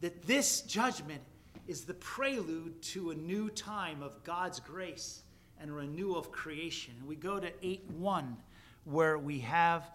that 0.00 0.22
this 0.26 0.62
judgment 0.62 1.22
is 1.66 1.84
the 1.84 1.94
prelude 1.94 2.80
to 2.82 3.10
a 3.10 3.14
new 3.14 3.48
time 3.50 4.02
of 4.02 4.22
God's 4.24 4.60
grace 4.60 5.22
and 5.60 5.74
renewal 5.74 6.18
of 6.18 6.32
creation. 6.32 6.94
And 6.98 7.08
we 7.08 7.16
go 7.16 7.38
to 7.38 7.52
8 7.62 7.90
1 7.90 8.36
where 8.84 9.18
we 9.18 9.40
have 9.40 9.90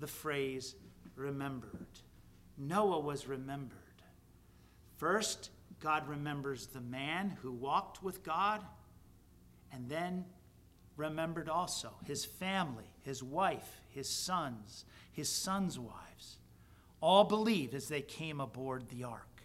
the 0.00 0.06
phrase 0.06 0.74
remembered. 1.16 1.86
Noah 2.56 3.00
was 3.00 3.26
remembered. 3.26 3.78
First, 4.96 5.50
God 5.80 6.08
remembers 6.08 6.66
the 6.66 6.80
man 6.80 7.36
who 7.42 7.52
walked 7.52 8.02
with 8.02 8.24
God, 8.24 8.64
and 9.72 9.88
then 9.88 10.24
remembered 10.96 11.48
also 11.48 11.90
his 12.04 12.24
family, 12.24 12.90
his 13.08 13.22
wife, 13.22 13.80
his 13.88 14.08
sons, 14.08 14.84
his 15.10 15.28
sons' 15.28 15.78
wives. 15.78 16.38
All 17.00 17.24
believed 17.24 17.74
as 17.74 17.88
they 17.88 18.02
came 18.02 18.40
aboard 18.40 18.88
the 18.88 19.04
ark. 19.04 19.42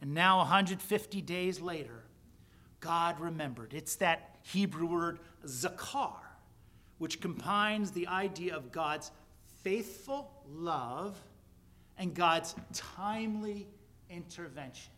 And 0.00 0.14
now, 0.14 0.38
150 0.38 1.22
days 1.22 1.60
later, 1.60 2.04
God 2.80 3.18
remembered. 3.18 3.72
It's 3.74 3.96
that 3.96 4.36
Hebrew 4.42 4.86
word 4.86 5.20
zakar 5.46 6.16
which 6.98 7.20
combines 7.20 7.92
the 7.92 8.06
idea 8.08 8.54
of 8.54 8.70
God's 8.70 9.10
faithful 9.62 10.30
love 10.50 11.18
and 11.96 12.14
God's 12.14 12.54
timely 12.74 13.66
intervention. 14.10 14.92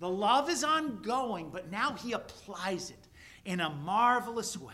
The 0.00 0.08
love 0.08 0.48
is 0.48 0.64
ongoing, 0.64 1.50
but 1.50 1.70
now 1.70 1.92
he 1.92 2.12
applies 2.12 2.90
it 2.90 3.08
in 3.44 3.60
a 3.60 3.68
marvelous 3.70 4.56
way. 4.56 4.72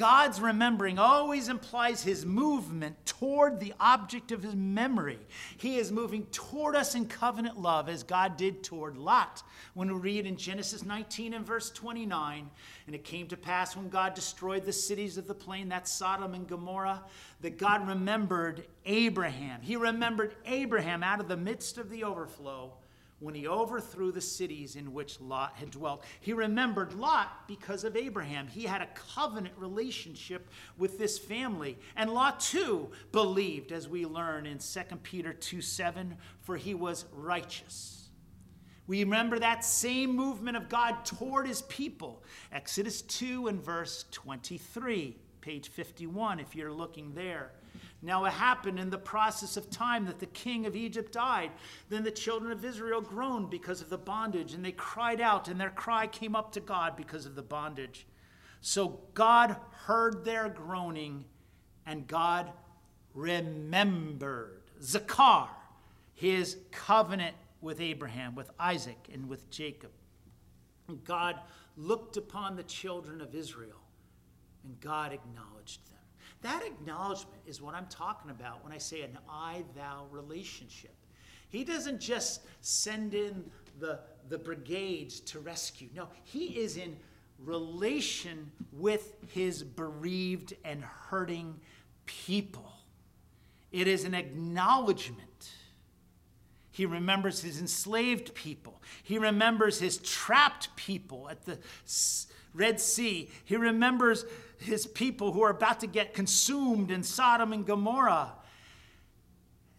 God's 0.00 0.40
remembering 0.40 0.98
always 0.98 1.50
implies 1.50 2.02
his 2.02 2.24
movement 2.24 2.96
toward 3.04 3.60
the 3.60 3.74
object 3.78 4.32
of 4.32 4.42
his 4.42 4.54
memory. 4.54 5.18
He 5.58 5.76
is 5.76 5.92
moving 5.92 6.24
toward 6.32 6.74
us 6.74 6.94
in 6.94 7.04
covenant 7.04 7.60
love 7.60 7.86
as 7.86 8.02
God 8.02 8.38
did 8.38 8.62
toward 8.62 8.96
Lot. 8.96 9.42
When 9.74 9.92
we 9.92 10.00
read 10.00 10.24
in 10.24 10.38
Genesis 10.38 10.86
19 10.86 11.34
and 11.34 11.44
verse 11.44 11.70
29, 11.72 12.48
and 12.86 12.94
it 12.94 13.04
came 13.04 13.26
to 13.26 13.36
pass 13.36 13.76
when 13.76 13.90
God 13.90 14.14
destroyed 14.14 14.64
the 14.64 14.72
cities 14.72 15.18
of 15.18 15.26
the 15.26 15.34
plain, 15.34 15.68
that's 15.68 15.92
Sodom 15.92 16.32
and 16.32 16.48
Gomorrah, 16.48 17.04
that 17.42 17.58
God 17.58 17.86
remembered 17.86 18.64
Abraham. 18.86 19.60
He 19.60 19.76
remembered 19.76 20.34
Abraham 20.46 21.02
out 21.02 21.20
of 21.20 21.28
the 21.28 21.36
midst 21.36 21.76
of 21.76 21.90
the 21.90 22.04
overflow 22.04 22.72
when 23.20 23.34
he 23.34 23.46
overthrew 23.46 24.10
the 24.10 24.20
cities 24.20 24.76
in 24.76 24.92
which 24.92 25.20
Lot 25.20 25.54
had 25.56 25.70
dwelt. 25.70 26.04
He 26.20 26.32
remembered 26.32 26.94
Lot 26.94 27.46
because 27.46 27.84
of 27.84 27.96
Abraham. 27.96 28.48
He 28.48 28.64
had 28.64 28.80
a 28.80 28.88
covenant 29.14 29.54
relationship 29.56 30.48
with 30.76 30.98
this 30.98 31.18
family. 31.18 31.78
And 31.96 32.10
Lot 32.10 32.40
too 32.40 32.90
believed, 33.12 33.72
as 33.72 33.88
we 33.88 34.06
learn 34.06 34.46
in 34.46 34.58
2 34.58 34.80
Peter 35.02 35.32
2 35.32 35.60
7, 35.60 36.16
for 36.40 36.56
he 36.56 36.74
was 36.74 37.04
righteous. 37.12 38.08
We 38.86 39.04
remember 39.04 39.38
that 39.38 39.64
same 39.64 40.16
movement 40.16 40.56
of 40.56 40.68
God 40.68 41.04
toward 41.04 41.46
his 41.46 41.62
people. 41.62 42.24
Exodus 42.50 43.02
2 43.02 43.46
and 43.46 43.62
verse 43.62 44.06
23, 44.10 45.16
page 45.40 45.68
51, 45.68 46.40
if 46.40 46.56
you're 46.56 46.72
looking 46.72 47.14
there. 47.14 47.52
Now 48.02 48.24
it 48.24 48.32
happened 48.32 48.78
in 48.78 48.88
the 48.88 48.98
process 48.98 49.56
of 49.56 49.68
time 49.68 50.06
that 50.06 50.18
the 50.18 50.26
king 50.26 50.64
of 50.64 50.74
Egypt 50.74 51.12
died. 51.12 51.50
Then 51.90 52.02
the 52.02 52.10
children 52.10 52.50
of 52.50 52.64
Israel 52.64 53.02
groaned 53.02 53.50
because 53.50 53.82
of 53.82 53.90
the 53.90 53.98
bondage, 53.98 54.54
and 54.54 54.64
they 54.64 54.72
cried 54.72 55.20
out, 55.20 55.48
and 55.48 55.60
their 55.60 55.70
cry 55.70 56.06
came 56.06 56.34
up 56.34 56.52
to 56.52 56.60
God 56.60 56.96
because 56.96 57.26
of 57.26 57.34
the 57.34 57.42
bondage. 57.42 58.06
So 58.62 59.00
God 59.14 59.56
heard 59.84 60.24
their 60.24 60.48
groaning, 60.48 61.26
and 61.84 62.06
God 62.06 62.52
remembered 63.14 64.62
Zakar, 64.80 65.48
his 66.14 66.56
covenant 66.70 67.36
with 67.60 67.80
Abraham, 67.80 68.34
with 68.34 68.50
Isaac, 68.58 69.08
and 69.12 69.28
with 69.28 69.50
Jacob. 69.50 69.90
And 70.88 71.04
God 71.04 71.36
looked 71.76 72.16
upon 72.16 72.56
the 72.56 72.62
children 72.62 73.20
of 73.20 73.34
Israel, 73.34 73.82
and 74.64 74.80
God 74.80 75.12
acknowledged 75.12 75.86
them. 75.90 75.99
That 76.42 76.62
acknowledgement 76.64 77.42
is 77.46 77.60
what 77.60 77.74
I'm 77.74 77.86
talking 77.86 78.30
about 78.30 78.64
when 78.64 78.72
I 78.72 78.78
say 78.78 79.02
an 79.02 79.18
I 79.28 79.64
thou 79.76 80.06
relationship. 80.10 80.94
He 81.48 81.64
doesn't 81.64 82.00
just 82.00 82.42
send 82.60 83.12
in 83.14 83.44
the, 83.78 84.00
the 84.28 84.38
brigades 84.38 85.20
to 85.20 85.40
rescue. 85.40 85.88
No, 85.94 86.08
he 86.24 86.58
is 86.58 86.76
in 86.76 86.96
relation 87.44 88.50
with 88.72 89.14
his 89.28 89.62
bereaved 89.62 90.54
and 90.64 90.82
hurting 90.82 91.58
people. 92.06 92.72
It 93.72 93.86
is 93.86 94.04
an 94.04 94.14
acknowledgement. 94.14 95.50
He 96.70 96.86
remembers 96.86 97.42
his 97.42 97.60
enslaved 97.60 98.34
people. 98.34 98.80
He 99.02 99.18
remembers 99.18 99.80
his 99.80 99.98
trapped 99.98 100.74
people 100.76 101.28
at 101.28 101.44
the 101.44 101.58
Red 102.54 102.80
Sea. 102.80 103.30
He 103.44 103.56
remembers 103.56 104.24
his 104.60 104.86
people 104.86 105.32
who 105.32 105.42
are 105.42 105.50
about 105.50 105.80
to 105.80 105.86
get 105.86 106.14
consumed 106.14 106.90
in 106.90 107.02
Sodom 107.02 107.52
and 107.52 107.66
Gomorrah. 107.66 108.32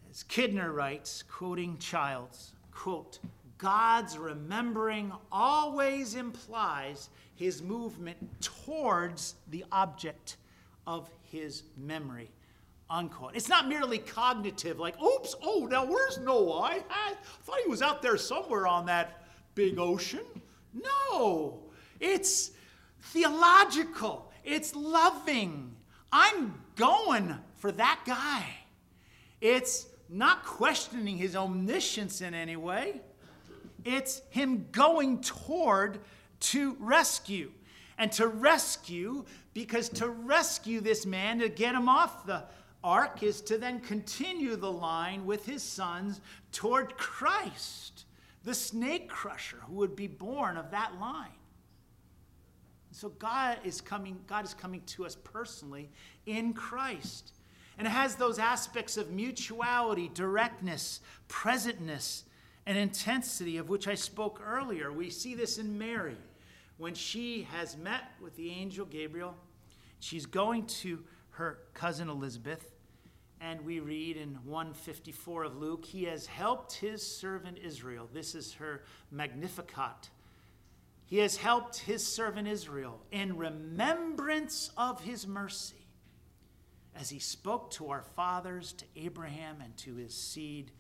As 0.09 0.23
Kidner 0.23 0.73
writes, 0.73 1.23
quoting 1.23 1.77
Childs, 1.77 2.51
quote, 2.71 3.19
God's 3.57 4.17
remembering 4.17 5.11
always 5.31 6.15
implies 6.15 7.09
his 7.35 7.61
movement 7.61 8.17
towards 8.41 9.35
the 9.51 9.63
object 9.71 10.37
of 10.87 11.09
his 11.21 11.63
memory. 11.77 12.31
Unquote. 12.89 13.35
It's 13.35 13.47
not 13.47 13.69
merely 13.69 13.99
cognitive, 13.99 14.79
like, 14.79 15.01
oops, 15.01 15.35
oh, 15.41 15.67
now 15.69 15.85
where's 15.85 16.17
Noah? 16.17 16.61
I, 16.61 16.83
I 16.89 17.13
thought 17.43 17.59
he 17.63 17.69
was 17.69 17.81
out 17.81 18.01
there 18.01 18.17
somewhere 18.17 18.67
on 18.67 18.87
that 18.87 19.23
big 19.55 19.79
ocean. 19.79 20.25
No, 20.73 21.59
it's 21.99 22.51
theological, 23.01 24.30
it's 24.43 24.75
loving. 24.75 25.75
I'm 26.11 26.53
going 26.75 27.35
for 27.57 27.71
that 27.71 28.01
guy. 28.05 28.45
It's 29.39 29.87
not 30.09 30.43
questioning 30.43 31.17
his 31.17 31.35
omniscience 31.35 32.21
in 32.21 32.33
any 32.33 32.57
way, 32.57 33.01
it's 33.85 34.21
him 34.29 34.67
going 34.71 35.21
toward 35.21 35.99
to 36.39 36.75
rescue. 36.79 37.51
And 37.97 38.11
to 38.13 38.27
rescue, 38.27 39.25
because 39.53 39.87
to 39.89 40.09
rescue 40.09 40.81
this 40.81 41.05
man, 41.05 41.39
to 41.39 41.49
get 41.49 41.75
him 41.75 41.87
off 41.87 42.25
the 42.25 42.43
ark, 42.83 43.21
is 43.21 43.41
to 43.41 43.59
then 43.59 43.79
continue 43.79 44.55
the 44.55 44.71
line 44.71 45.25
with 45.25 45.45
his 45.45 45.61
sons 45.61 46.19
toward 46.51 46.97
Christ, 46.97 48.05
the 48.43 48.55
snake 48.55 49.07
crusher 49.07 49.59
who 49.67 49.75
would 49.75 49.95
be 49.95 50.07
born 50.07 50.57
of 50.57 50.71
that 50.71 50.99
line. 50.99 51.29
So 52.91 53.09
God 53.09 53.57
is 53.63 53.81
coming, 53.81 54.19
God 54.27 54.45
is 54.45 54.53
coming 54.53 54.81
to 54.87 55.05
us 55.05 55.15
personally 55.15 55.89
in 56.25 56.53
Christ. 56.53 57.33
And 57.77 57.87
it 57.87 57.91
has 57.91 58.15
those 58.15 58.37
aspects 58.37 58.97
of 58.97 59.11
mutuality, 59.11 60.11
directness, 60.13 60.99
presentness, 61.29 62.23
and 62.65 62.77
intensity 62.77 63.57
of 63.57 63.69
which 63.69 63.87
I 63.87 63.95
spoke 63.95 64.41
earlier. 64.45 64.91
We 64.91 65.09
see 65.09 65.35
this 65.35 65.57
in 65.57 65.77
Mary 65.77 66.17
when 66.77 66.93
she 66.93 67.47
has 67.51 67.77
met 67.77 68.11
with 68.21 68.35
the 68.35 68.51
angel 68.51 68.85
Gabriel. 68.85 69.35
She's 69.99 70.25
going 70.25 70.65
to 70.67 70.99
her 71.31 71.59
cousin 71.73 72.09
Elizabeth, 72.09 72.71
and 73.39 73.61
we 73.61 73.79
read 73.79 74.17
in 74.17 74.37
154 74.43 75.43
of 75.45 75.57
Luke, 75.57 75.85
he 75.85 76.03
has 76.03 76.27
helped 76.27 76.73
his 76.73 77.05
servant 77.05 77.57
Israel. 77.63 78.07
This 78.13 78.35
is 78.35 78.53
her 78.53 78.83
Magnificat. 79.11 80.09
He 81.11 81.17
has 81.17 81.35
helped 81.35 81.79
his 81.79 82.07
servant 82.07 82.47
Israel 82.47 83.01
in 83.11 83.35
remembrance 83.35 84.71
of 84.77 85.01
his 85.01 85.27
mercy, 85.27 85.85
as 86.95 87.09
he 87.09 87.19
spoke 87.19 87.69
to 87.71 87.89
our 87.89 88.01
fathers, 88.01 88.71
to 88.71 88.85
Abraham, 88.95 89.57
and 89.61 89.75
to 89.75 89.95
his 89.95 90.15
seed 90.15 90.71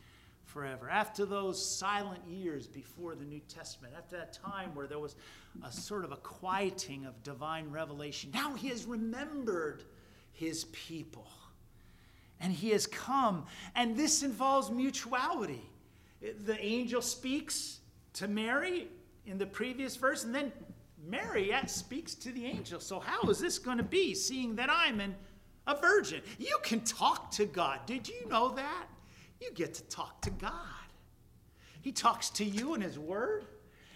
forever. 0.45 0.89
After 0.89 1.25
those 1.25 1.63
silent 1.77 2.25
years 2.25 2.65
before 2.65 3.13
the 3.13 3.25
New 3.25 3.41
Testament, 3.41 3.93
after 3.97 4.15
that 4.15 4.31
time 4.31 4.73
where 4.73 4.87
there 4.87 4.99
was 4.99 5.17
a 5.65 5.71
sort 5.71 6.05
of 6.05 6.13
a 6.13 6.17
quieting 6.17 7.05
of 7.05 7.21
divine 7.23 7.69
revelation, 7.69 8.31
now 8.33 8.53
he 8.53 8.69
has 8.69 8.85
remembered 8.85 9.83
his 10.31 10.63
people. 10.71 11.27
And 12.39 12.53
he 12.53 12.69
has 12.69 12.87
come. 12.87 13.47
And 13.75 13.97
this 13.97 14.23
involves 14.23 14.71
mutuality. 14.71 15.69
The 16.21 16.57
angel 16.57 17.01
speaks 17.01 17.81
to 18.13 18.29
Mary 18.29 18.87
in 19.25 19.37
the 19.37 19.45
previous 19.45 19.95
verse, 19.95 20.23
and 20.23 20.33
then 20.33 20.51
Mary 21.03 21.51
speaks 21.67 22.15
to 22.15 22.31
the 22.31 22.45
angel. 22.45 22.79
So, 22.79 22.99
how 22.99 23.29
is 23.29 23.39
this 23.39 23.59
going 23.59 23.77
to 23.77 23.83
be, 23.83 24.13
seeing 24.13 24.55
that 24.55 24.69
I'm 24.69 24.99
an, 24.99 25.15
a 25.67 25.75
virgin? 25.75 26.21
You 26.37 26.57
can 26.63 26.81
talk 26.81 27.31
to 27.31 27.45
God. 27.45 27.79
Did 27.85 28.07
you 28.07 28.27
know 28.27 28.53
that? 28.55 28.87
you 29.41 29.51
get 29.51 29.73
to 29.73 29.83
talk 29.83 30.21
to 30.21 30.29
God. 30.29 30.51
He 31.81 31.91
talks 31.91 32.29
to 32.31 32.45
you 32.45 32.75
in 32.75 32.81
His 32.81 32.97
Word, 32.99 33.45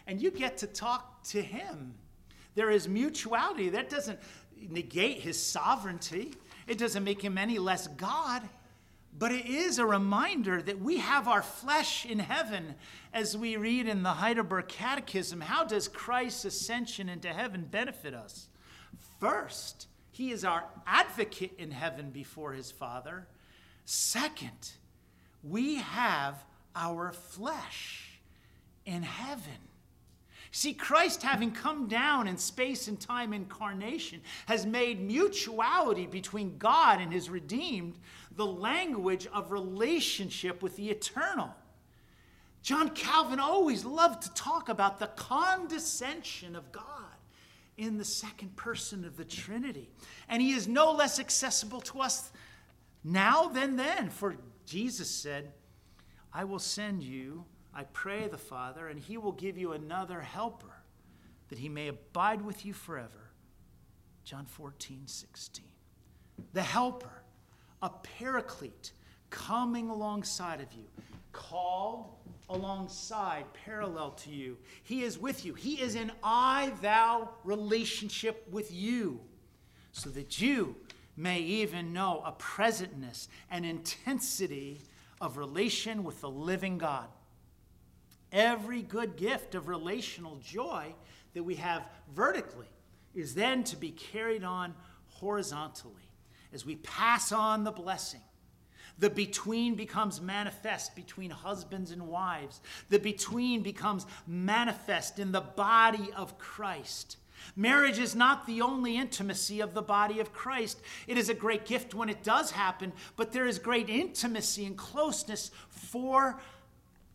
and 0.07 0.19
you 0.19 0.31
get 0.31 0.57
to 0.57 0.67
talk 0.67 1.23
to 1.25 1.41
Him. 1.41 1.93
There 2.55 2.71
is 2.71 2.87
mutuality. 2.87 3.69
That 3.69 3.89
doesn't 3.89 4.19
negate 4.69 5.19
His 5.19 5.41
sovereignty, 5.41 6.33
it 6.67 6.77
doesn't 6.77 7.03
make 7.03 7.21
Him 7.21 7.37
any 7.37 7.59
less 7.59 7.87
God. 7.87 8.41
But 9.17 9.31
it 9.31 9.45
is 9.45 9.79
a 9.79 9.85
reminder 9.85 10.61
that 10.61 10.79
we 10.79 10.97
have 10.97 11.27
our 11.27 11.41
flesh 11.41 12.05
in 12.05 12.19
heaven. 12.19 12.75
As 13.13 13.37
we 13.37 13.55
read 13.55 13.87
in 13.87 14.03
the 14.03 14.09
Heidelberg 14.09 14.67
Catechism, 14.67 15.39
how 15.39 15.63
does 15.63 15.87
Christ's 15.87 16.45
ascension 16.45 17.07
into 17.07 17.29
heaven 17.29 17.65
benefit 17.69 18.13
us? 18.13 18.49
First, 19.19 19.87
he 20.11 20.31
is 20.31 20.43
our 20.43 20.65
advocate 20.85 21.53
in 21.57 21.71
heaven 21.71 22.09
before 22.09 22.53
his 22.53 22.71
Father. 22.71 23.27
Second, 23.85 24.71
we 25.43 25.75
have 25.75 26.43
our 26.75 27.11
flesh 27.11 28.19
in 28.85 29.03
heaven. 29.03 29.69
See, 30.55 30.73
Christ, 30.73 31.21
having 31.21 31.51
come 31.51 31.89
down 31.89 32.29
in 32.29 32.37
space 32.37 32.87
and 32.87 32.97
time 32.97 33.33
incarnation, 33.33 34.21
has 34.45 34.65
made 34.65 35.01
mutuality 35.01 36.05
between 36.05 36.57
God 36.57 37.01
and 37.01 37.11
his 37.11 37.29
redeemed 37.29 37.99
the 38.37 38.45
language 38.45 39.27
of 39.33 39.51
relationship 39.51 40.63
with 40.63 40.77
the 40.77 40.89
eternal. 40.89 41.53
John 42.61 42.91
Calvin 42.91 43.41
always 43.41 43.83
loved 43.83 44.21
to 44.21 44.33
talk 44.33 44.69
about 44.69 44.97
the 44.97 45.07
condescension 45.07 46.55
of 46.55 46.71
God 46.71 46.83
in 47.75 47.97
the 47.97 48.05
second 48.05 48.55
person 48.55 49.03
of 49.03 49.17
the 49.17 49.25
Trinity. 49.25 49.89
And 50.29 50.41
he 50.41 50.53
is 50.53 50.69
no 50.69 50.93
less 50.93 51.19
accessible 51.19 51.81
to 51.81 51.99
us 51.99 52.31
now 53.03 53.49
than 53.49 53.75
then, 53.75 54.09
for 54.09 54.37
Jesus 54.65 55.09
said, 55.09 55.51
I 56.33 56.45
will 56.45 56.59
send 56.59 57.03
you, 57.03 57.43
I 57.75 57.83
pray 57.83 58.27
the 58.27 58.37
Father, 58.37 58.87
and 58.87 58.99
he 58.99 59.17
will 59.17 59.33
give 59.33 59.57
you 59.57 59.73
another 59.73 60.21
helper 60.21 60.73
that 61.49 61.59
he 61.59 61.69
may 61.69 61.89
abide 61.89 62.41
with 62.41 62.65
you 62.65 62.73
forever. 62.73 63.31
John 64.23 64.45
14, 64.45 65.01
16. 65.05 65.65
The 66.53 66.61
helper, 66.61 67.21
a 67.81 67.89
paraclete, 67.89 68.93
coming 69.29 69.89
alongside 69.89 70.61
of 70.61 70.71
you, 70.73 70.85
called 71.33 72.15
alongside, 72.49 73.45
parallel 73.65 74.11
to 74.11 74.29
you. 74.29 74.57
He 74.83 75.03
is 75.03 75.19
with 75.19 75.45
you. 75.45 75.53
He 75.53 75.81
is 75.81 75.95
in 75.95 76.11
I 76.23 76.71
thou 76.81 77.29
relationship 77.43 78.47
with 78.51 78.71
you, 78.71 79.19
so 79.91 80.09
that 80.11 80.41
you 80.41 80.77
may 81.17 81.39
even 81.39 81.93
know 81.93 82.21
a 82.25 82.31
presentness 82.31 83.27
an 83.49 83.65
intensity 83.65 84.81
of 85.21 85.37
relation 85.37 86.03
with 86.03 86.21
the 86.21 86.29
living 86.29 86.77
God. 86.77 87.07
Every 88.35 88.81
good 88.81 89.15
gift 89.15 89.55
of 89.55 89.69
relational 89.69 90.35
joy 90.43 90.93
that 91.33 91.43
we 91.43 91.55
have 91.55 91.87
vertically 92.13 92.67
is 93.13 93.33
then 93.33 93.63
to 93.63 93.77
be 93.77 93.91
carried 93.91 94.43
on 94.43 94.75
horizontally 95.07 96.09
as 96.53 96.65
we 96.65 96.75
pass 96.75 97.31
on 97.31 97.63
the 97.63 97.71
blessing. 97.71 98.19
The 98.99 99.09
between 99.09 99.75
becomes 99.75 100.19
manifest 100.19 100.97
between 100.97 101.31
husbands 101.31 101.91
and 101.91 102.09
wives. 102.09 102.59
The 102.89 102.99
between 102.99 103.63
becomes 103.63 104.05
manifest 104.27 105.17
in 105.17 105.31
the 105.31 105.41
body 105.41 106.09
of 106.13 106.37
Christ. 106.37 107.15
Marriage 107.55 107.99
is 107.99 108.15
not 108.15 108.45
the 108.45 108.61
only 108.61 108.97
intimacy 108.97 109.61
of 109.61 109.73
the 109.73 109.81
body 109.81 110.19
of 110.19 110.33
Christ. 110.33 110.81
It 111.07 111.17
is 111.17 111.29
a 111.29 111.33
great 111.33 111.65
gift 111.65 111.93
when 111.93 112.09
it 112.09 112.23
does 112.23 112.51
happen, 112.51 112.91
but 113.15 113.31
there 113.31 113.47
is 113.47 113.59
great 113.59 113.89
intimacy 113.89 114.65
and 114.65 114.77
closeness 114.77 115.51
for 115.69 116.39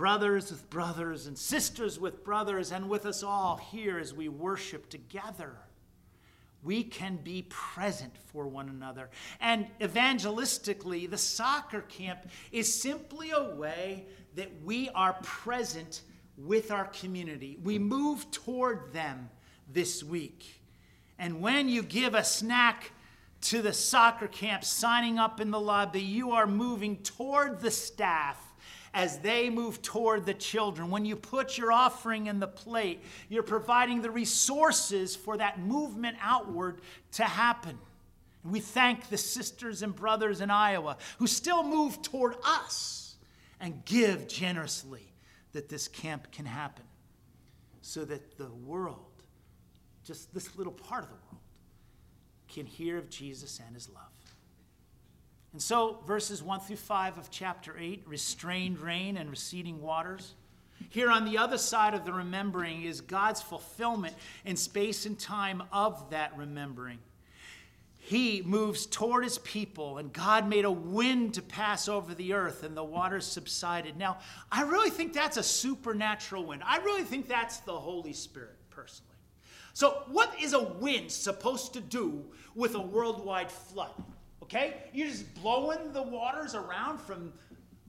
brothers 0.01 0.51
with 0.51 0.71
brothers 0.71 1.27
and 1.27 1.37
sisters 1.37 2.01
with 2.01 2.25
brothers 2.25 2.73
and 2.73 2.89
with 2.89 3.05
us 3.05 3.23
all 3.23 3.59
here 3.71 3.99
as 3.99 4.15
we 4.15 4.31
worship 4.31 4.89
together 4.89 5.59
we 6.63 6.83
can 6.83 7.17
be 7.17 7.47
present 7.49 8.13
for 8.27 8.47
one 8.47 8.69
another. 8.69 9.09
And 9.41 9.67
evangelistically, 9.81 11.09
the 11.09 11.17
soccer 11.17 11.83
camp 11.83 12.29
is 12.53 12.83
simply 12.83 13.31
a 13.31 13.55
way 13.55 14.07
that 14.35 14.51
we 14.63 14.91
are 14.91 15.15
present 15.23 16.03
with 16.37 16.71
our 16.71 16.87
community. 16.87 17.59
We 17.63 17.79
move 17.79 18.31
toward 18.31 18.93
them 18.93 19.31
this 19.73 20.05
week. 20.05 20.63
And 21.19 21.41
when 21.41 21.69
you 21.69 21.83
give 21.83 22.15
a 22.15 22.25
snack 22.25 22.93
to 23.43 23.63
the 23.63 23.73
soccer 23.73 24.29
camp 24.29 24.65
signing 24.65 25.19
up 25.19 25.41
in 25.41 25.51
the 25.51 25.61
lobby, 25.61 26.03
you 26.03 26.33
are 26.33 26.47
moving 26.47 26.99
toward 26.99 27.61
the 27.63 27.71
staff 27.71 28.50
as 28.93 29.19
they 29.19 29.51
move 29.51 29.83
toward 29.83 30.27
the 30.27 30.35
children. 30.35 30.91
When 30.91 31.05
you 31.05 31.17
put 31.17 31.57
your 31.57 31.73
offering 31.73 32.27
in 32.27 32.41
the 32.41 32.49
plate, 32.49 33.03
you're 33.29 33.43
providing 33.43 34.03
the 34.03 34.11
resources 34.11 35.15
for 35.15 35.37
that 35.37 35.61
movement 35.61 36.17
outward 36.21 36.81
to 37.13 37.25
happen. 37.25 37.79
And 38.43 38.53
we 38.53 38.61
thank 38.61 39.09
the 39.09 39.19
sisters 39.19 39.83
and 39.83 39.95
brothers 39.95 40.41
in 40.41 40.51
Iowa 40.51 40.97
who 41.19 41.27
still 41.27 41.63
move 41.63 42.03
toward 42.03 42.37
us 42.45 43.17
and 43.61 43.85
give 43.85 44.27
generously 44.27 45.13
that 45.53 45.69
this 45.69 45.89
camp 45.89 46.33
can 46.33 46.47
happen 46.47 46.85
so 47.83 48.05
that 48.05 48.39
the 48.39 48.51
world, 48.67 49.23
just 50.05 50.33
this 50.33 50.57
little 50.57 50.73
part 50.73 51.05
of 51.05 51.11
the 51.11 51.17
world, 51.17 51.43
can 52.49 52.67
hear 52.67 52.99
of 52.99 53.09
Jesus 53.09 53.61
and 53.65 53.75
his 53.75 53.89
love. 53.89 54.10
And 55.53 55.61
so, 55.61 55.99
verses 56.07 56.43
1 56.43 56.61
through 56.61 56.77
5 56.77 57.19
of 57.19 57.31
chapter 57.31 57.77
8 57.79 58.05
restrained 58.07 58.79
rain 58.79 59.17
and 59.17 59.29
receding 59.29 59.81
waters. 59.81 60.35
Here 60.89 61.11
on 61.11 61.25
the 61.25 61.39
other 61.39 61.59
side 61.59 61.95
of 61.95 62.05
the 62.05 62.13
remembering 62.13 62.83
is 62.83 63.01
God's 63.01 63.43
fulfillment 63.43 64.15
in 64.45 64.57
space 64.57 65.07
and 65.07 65.19
time 65.19 65.63
of 65.73 66.11
that 66.11 66.37
remembering. 66.37 66.99
He 67.99 68.43
moves 68.43 68.87
toward 68.87 69.25
his 69.25 69.39
people, 69.39 69.99
and 69.99 70.13
God 70.13 70.49
made 70.49 70.65
a 70.65 70.71
wind 70.71 71.35
to 71.35 71.43
pass 71.43 71.87
over 71.87 72.15
the 72.15 72.33
earth, 72.33 72.65
and 72.65 72.77
the 72.77 72.83
waters 72.83 73.27
subsided. 73.27 73.97
Now, 73.97 74.19
I 74.51 74.63
really 74.63 74.91
think 74.91 75.13
that's 75.13 75.37
a 75.37 75.43
supernatural 75.43 76.45
wind. 76.45 76.63
I 76.65 76.79
really 76.79 77.05
think 77.05 77.29
that's 77.29 77.59
the 77.59 77.79
Holy 77.79 78.15
Spirit, 78.15 78.57
personally. 78.71 79.15
So, 79.75 80.05
what 80.11 80.35
is 80.41 80.55
a 80.55 80.63
wind 80.63 81.13
supposed 81.13 81.75
to 81.75 81.81
do 81.81 82.25
with 82.55 82.75
a 82.75 82.81
worldwide 82.81 83.51
flood? 83.51 83.93
Okay? 84.51 84.75
You're 84.93 85.09
just 85.09 85.33
blowing 85.41 85.93
the 85.93 86.03
waters 86.03 86.57
around 86.57 86.99
from 87.01 87.33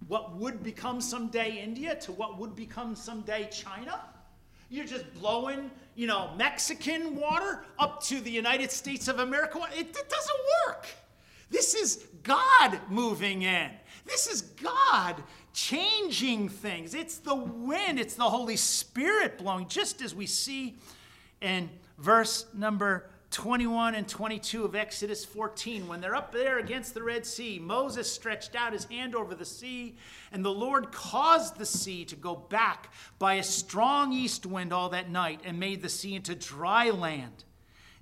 what 0.07 0.35
would 0.35 0.61
become 0.61 1.01
someday 1.01 1.59
India 1.61 1.95
to 1.95 2.11
what 2.11 2.37
would 2.37 2.55
become 2.55 2.95
someday 2.95 3.49
China. 3.51 3.99
You're 4.69 4.85
just 4.85 5.11
blowing, 5.15 5.71
you 5.95 6.05
know, 6.05 6.31
Mexican 6.37 7.15
water 7.15 7.65
up 7.79 8.03
to 8.03 8.21
the 8.21 8.29
United 8.29 8.71
States 8.71 9.07
of 9.07 9.19
America. 9.19 9.59
It, 9.75 9.87
it 9.87 10.09
doesn't 10.09 10.39
work. 10.67 10.87
This 11.49 11.73
is 11.73 12.05
God 12.23 12.79
moving 12.89 13.41
in. 13.41 13.71
This 14.05 14.27
is 14.27 14.41
God 14.41 15.23
changing 15.53 16.49
things. 16.49 16.93
It's 16.93 17.17
the 17.17 17.35
wind, 17.35 17.99
it's 17.99 18.15
the 18.15 18.29
Holy 18.29 18.55
Spirit 18.55 19.37
blowing, 19.37 19.67
just 19.67 20.01
as 20.01 20.13
we 20.15 20.25
see 20.25 20.77
in 21.41 21.69
verse 21.97 22.45
number 22.53 23.10
21 23.31 23.95
and 23.95 24.07
22 24.09 24.65
of 24.65 24.75
Exodus 24.75 25.23
14. 25.23 25.87
When 25.87 26.01
they're 26.01 26.15
up 26.15 26.33
there 26.33 26.59
against 26.59 26.93
the 26.93 27.01
Red 27.01 27.25
Sea, 27.25 27.59
Moses 27.59 28.11
stretched 28.11 28.55
out 28.55 28.73
his 28.73 28.85
hand 28.85 29.15
over 29.15 29.33
the 29.33 29.45
sea, 29.45 29.95
and 30.33 30.43
the 30.43 30.51
Lord 30.51 30.91
caused 30.91 31.57
the 31.57 31.65
sea 31.65 32.03
to 32.05 32.15
go 32.17 32.35
back 32.35 32.91
by 33.19 33.35
a 33.35 33.43
strong 33.43 34.11
east 34.11 34.45
wind 34.45 34.73
all 34.73 34.89
that 34.89 35.09
night 35.09 35.39
and 35.45 35.59
made 35.59 35.81
the 35.81 35.89
sea 35.89 36.15
into 36.15 36.35
dry 36.35 36.89
land. 36.89 37.45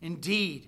Indeed, 0.01 0.67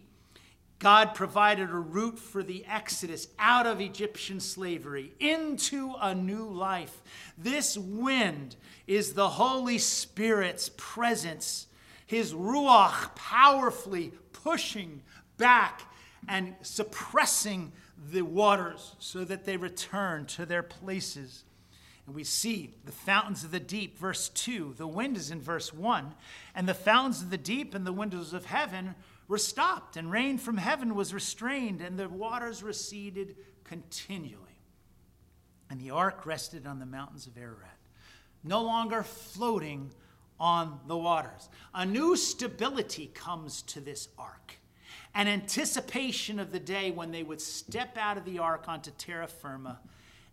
God 0.77 1.15
provided 1.15 1.69
a 1.69 1.75
route 1.75 2.19
for 2.19 2.43
the 2.43 2.65
exodus 2.65 3.27
out 3.39 3.65
of 3.65 3.81
Egyptian 3.81 4.39
slavery 4.39 5.13
into 5.19 5.93
a 5.99 6.13
new 6.13 6.45
life. 6.45 7.01
This 7.37 7.77
wind 7.77 8.55
is 8.85 9.13
the 9.13 9.29
Holy 9.29 9.77
Spirit's 9.77 10.69
presence, 10.77 11.67
his 12.05 12.33
Ruach 12.33 13.15
powerfully 13.15 14.11
pushing 14.43 15.01
back 15.37 15.81
and 16.27 16.55
suppressing 16.61 17.71
the 18.11 18.21
waters 18.21 18.95
so 18.99 19.23
that 19.23 19.45
they 19.45 19.57
return 19.57 20.25
to 20.25 20.45
their 20.45 20.63
places. 20.63 21.43
And 22.05 22.15
we 22.15 22.23
see 22.23 22.71
the 22.85 22.91
fountains 22.91 23.43
of 23.43 23.51
the 23.51 23.59
deep, 23.59 23.97
verse 23.97 24.29
2. 24.29 24.75
The 24.77 24.87
wind 24.87 25.17
is 25.17 25.31
in 25.31 25.41
verse 25.41 25.73
1. 25.73 26.13
And 26.55 26.67
the 26.67 26.73
fountains 26.73 27.21
of 27.21 27.29
the 27.29 27.37
deep 27.37 27.75
and 27.75 27.85
the 27.85 27.93
windows 27.93 28.33
of 28.33 28.45
heaven 28.45 28.95
were 29.27 29.37
stopped, 29.37 29.95
and 29.95 30.11
rain 30.11 30.37
from 30.37 30.57
heaven 30.57 30.93
was 30.93 31.13
restrained, 31.13 31.79
and 31.79 31.97
the 31.97 32.09
waters 32.09 32.63
receded 32.63 33.37
continually. 33.63 34.37
And 35.69 35.79
the 35.79 35.91
ark 35.91 36.25
rested 36.25 36.67
on 36.67 36.79
the 36.79 36.85
mountains 36.85 37.27
of 37.27 37.37
Ararat, 37.37 37.77
no 38.43 38.61
longer 38.61 39.03
floating 39.03 39.91
on 40.41 40.79
the 40.87 40.97
waters. 40.97 41.49
A 41.75 41.85
new 41.85 42.17
stability 42.17 43.11
comes 43.13 43.61
to 43.61 43.79
this 43.79 44.09
ark, 44.17 44.57
an 45.13 45.27
anticipation 45.27 46.39
of 46.39 46.51
the 46.51 46.59
day 46.59 46.89
when 46.89 47.11
they 47.11 47.21
would 47.21 47.39
step 47.39 47.95
out 47.95 48.17
of 48.17 48.25
the 48.25 48.39
ark 48.39 48.65
onto 48.67 48.89
terra 48.97 49.27
firma, 49.27 49.79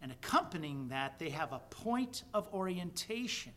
and 0.00 0.10
accompanying 0.10 0.88
that, 0.88 1.18
they 1.18 1.28
have 1.28 1.52
a 1.52 1.58
point 1.70 2.22
of 2.32 2.48
orientation. 2.54 3.52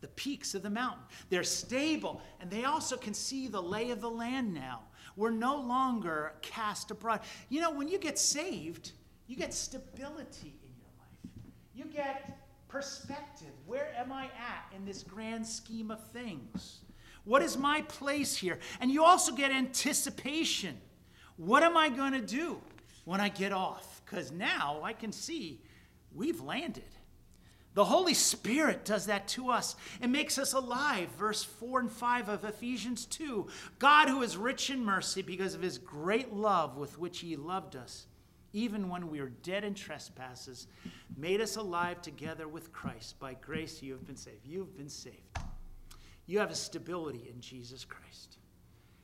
The 0.00 0.08
peaks 0.08 0.54
of 0.54 0.62
the 0.62 0.70
mountain. 0.70 1.02
They're 1.28 1.42
stable, 1.42 2.22
and 2.40 2.50
they 2.50 2.64
also 2.64 2.96
can 2.96 3.12
see 3.12 3.48
the 3.48 3.60
lay 3.60 3.90
of 3.90 4.00
the 4.00 4.08
land 4.08 4.54
now. 4.54 4.80
We're 5.16 5.30
no 5.30 5.60
longer 5.60 6.34
cast 6.40 6.90
abroad. 6.90 7.20
You 7.50 7.60
know, 7.60 7.70
when 7.70 7.88
you 7.88 7.98
get 7.98 8.18
saved, 8.18 8.92
you 9.26 9.36
get 9.36 9.52
stability 9.52 10.54
in 10.62 10.72
your 10.78 10.90
life. 10.98 11.34
You 11.74 11.84
get 11.84 12.39
perspective. 12.70 13.52
Where 13.66 13.92
am 13.96 14.12
I 14.12 14.24
at 14.24 14.72
in 14.74 14.84
this 14.84 15.02
grand 15.02 15.46
scheme 15.46 15.90
of 15.90 16.02
things? 16.08 16.80
What 17.24 17.42
is 17.42 17.56
my 17.56 17.82
place 17.82 18.36
here? 18.36 18.58
And 18.80 18.90
you 18.90 19.04
also 19.04 19.32
get 19.32 19.50
anticipation. 19.50 20.78
What 21.36 21.62
am 21.62 21.76
I 21.76 21.88
going 21.88 22.12
to 22.12 22.20
do 22.20 22.60
when 23.04 23.20
I 23.20 23.28
get 23.28 23.52
off? 23.52 24.02
Because 24.04 24.30
now 24.30 24.80
I 24.82 24.92
can 24.92 25.12
see 25.12 25.60
we've 26.14 26.40
landed. 26.40 26.84
The 27.74 27.84
Holy 27.84 28.14
Spirit 28.14 28.84
does 28.84 29.06
that 29.06 29.28
to 29.28 29.50
us. 29.50 29.76
It 30.02 30.08
makes 30.08 30.38
us 30.38 30.54
alive. 30.54 31.08
Verse 31.16 31.44
4 31.44 31.80
and 31.80 31.90
5 31.90 32.28
of 32.28 32.44
Ephesians 32.44 33.06
2. 33.06 33.46
God, 33.78 34.08
who 34.08 34.22
is 34.22 34.36
rich 34.36 34.70
in 34.70 34.84
mercy 34.84 35.22
because 35.22 35.54
of 35.54 35.62
his 35.62 35.78
great 35.78 36.32
love 36.32 36.76
with 36.76 36.98
which 36.98 37.20
he 37.20 37.36
loved 37.36 37.76
us, 37.76 38.06
even 38.52 38.88
when 38.88 39.08
we 39.08 39.20
were 39.20 39.32
dead 39.42 39.64
in 39.64 39.74
trespasses, 39.74 40.66
made 41.16 41.40
us 41.40 41.56
alive 41.56 42.02
together 42.02 42.48
with 42.48 42.72
Christ. 42.72 43.18
By 43.18 43.34
grace 43.34 43.82
you 43.82 43.92
have 43.92 44.06
been 44.06 44.16
saved. 44.16 44.46
You've 44.46 44.76
been 44.76 44.88
saved. 44.88 45.38
You 46.26 46.38
have 46.38 46.50
a 46.50 46.56
stability 46.56 47.28
in 47.32 47.40
Jesus 47.40 47.84
Christ. 47.84 48.38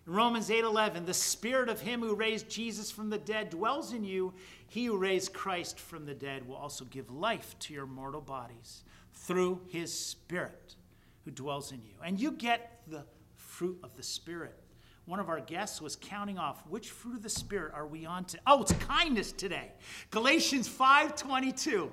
In 0.06 0.12
Romans 0.12 0.50
8:11, 0.50 1.04
the 1.04 1.14
spirit 1.14 1.68
of 1.68 1.80
him 1.80 2.00
who 2.00 2.14
raised 2.14 2.48
Jesus 2.48 2.90
from 2.90 3.10
the 3.10 3.18
dead 3.18 3.50
dwells 3.50 3.92
in 3.92 4.04
you. 4.04 4.34
He 4.68 4.86
who 4.86 4.96
raised 4.96 5.32
Christ 5.32 5.80
from 5.80 6.06
the 6.06 6.14
dead 6.14 6.46
will 6.46 6.56
also 6.56 6.84
give 6.84 7.10
life 7.10 7.58
to 7.60 7.74
your 7.74 7.86
mortal 7.86 8.20
bodies 8.20 8.84
through 9.12 9.62
his 9.68 9.92
spirit 9.92 10.76
who 11.24 11.32
dwells 11.32 11.72
in 11.72 11.82
you. 11.82 11.94
And 12.04 12.20
you 12.20 12.30
get 12.30 12.82
the 12.86 13.04
fruit 13.34 13.80
of 13.82 13.96
the 13.96 14.02
spirit 14.02 14.62
one 15.06 15.20
of 15.20 15.28
our 15.28 15.40
guests 15.40 15.80
was 15.80 15.96
counting 15.96 16.36
off 16.36 16.62
which 16.68 16.90
fruit 16.90 17.16
of 17.16 17.22
the 17.22 17.28
spirit 17.28 17.72
are 17.74 17.86
we 17.86 18.04
on 18.04 18.24
to? 18.26 18.38
Oh 18.46 18.62
it's 18.62 18.72
kindness 18.72 19.32
today. 19.32 19.70
Galatians 20.10 20.68
5.22 20.68 21.90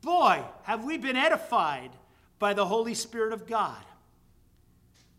boy 0.00 0.42
have 0.62 0.84
we 0.84 0.96
been 0.96 1.16
edified 1.16 1.90
by 2.38 2.54
the 2.54 2.64
holy 2.64 2.94
spirit 2.94 3.34
of 3.34 3.46
god. 3.46 3.84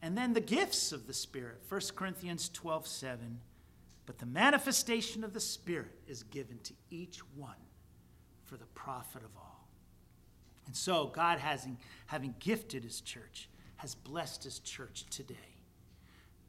And 0.01 0.17
then 0.17 0.33
the 0.33 0.41
gifts 0.41 0.91
of 0.91 1.05
the 1.05 1.13
spirit 1.13 1.61
1 1.69 1.81
corinthians 1.95 2.49
12.7 2.49 3.17
but 4.07 4.17
the 4.17 4.25
manifestation 4.25 5.23
of 5.23 5.31
the 5.31 5.39
spirit 5.39 5.99
is 6.07 6.23
given 6.23 6.57
to 6.63 6.73
each 6.89 7.19
one 7.35 7.53
for 8.43 8.57
the 8.57 8.65
profit 8.65 9.23
of 9.23 9.29
all. 9.37 9.67
And 10.65 10.75
so 10.75 11.05
god 11.05 11.37
having, 11.37 11.77
having 12.07 12.33
gifted 12.39 12.83
his 12.83 12.99
church 12.99 13.47
has 13.77 13.93
blessed 13.93 14.43
his 14.43 14.57
church 14.57 15.05
today 15.11 15.50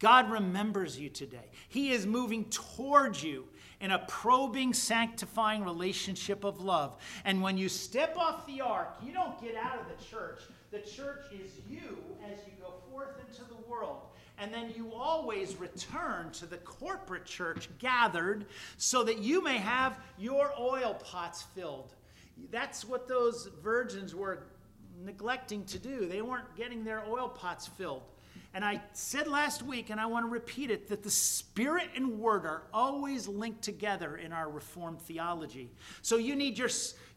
God 0.02 0.32
remembers 0.32 0.98
you 0.98 1.08
today. 1.08 1.48
He 1.68 1.92
is 1.92 2.06
moving 2.06 2.46
towards 2.46 3.22
you 3.22 3.44
in 3.80 3.92
a 3.92 4.00
probing, 4.00 4.74
sanctifying 4.74 5.62
relationship 5.62 6.42
of 6.42 6.60
love. 6.60 6.96
And 7.24 7.40
when 7.40 7.56
you 7.56 7.68
step 7.68 8.16
off 8.16 8.44
the 8.44 8.60
ark, 8.60 8.96
you 9.00 9.12
don't 9.12 9.40
get 9.40 9.54
out 9.54 9.78
of 9.78 9.86
the 9.86 10.04
church. 10.04 10.40
The 10.72 10.80
church 10.80 11.26
is 11.32 11.52
you 11.70 11.98
as 12.24 12.40
you 12.46 12.52
go 12.60 12.74
forth 12.90 13.14
into 13.28 13.44
the 13.44 13.56
world. 13.68 14.00
And 14.38 14.52
then 14.52 14.72
you 14.76 14.92
always 14.92 15.54
return 15.54 16.32
to 16.32 16.46
the 16.46 16.56
corporate 16.58 17.24
church 17.24 17.68
gathered 17.78 18.46
so 18.78 19.04
that 19.04 19.18
you 19.18 19.40
may 19.40 19.58
have 19.58 20.00
your 20.18 20.52
oil 20.58 20.94
pots 20.94 21.42
filled. 21.54 21.94
That's 22.50 22.84
what 22.84 23.06
those 23.06 23.50
virgins 23.62 24.16
were 24.16 24.48
neglecting 25.04 25.64
to 25.66 25.78
do. 25.78 26.06
They 26.06 26.22
weren't 26.22 26.56
getting 26.56 26.82
their 26.82 27.04
oil 27.08 27.28
pots 27.28 27.68
filled. 27.68 28.02
And 28.54 28.64
I 28.64 28.82
said 28.92 29.28
last 29.28 29.62
week, 29.62 29.88
and 29.88 29.98
I 29.98 30.06
want 30.06 30.26
to 30.26 30.30
repeat 30.30 30.70
it, 30.70 30.88
that 30.88 31.02
the 31.02 31.10
Spirit 31.10 31.88
and 31.96 32.18
Word 32.18 32.44
are 32.44 32.64
always 32.72 33.26
linked 33.26 33.62
together 33.62 34.16
in 34.16 34.32
our 34.32 34.50
Reformed 34.50 35.00
theology. 35.00 35.70
So 36.02 36.16
you 36.16 36.36
need, 36.36 36.58
your, 36.58 36.68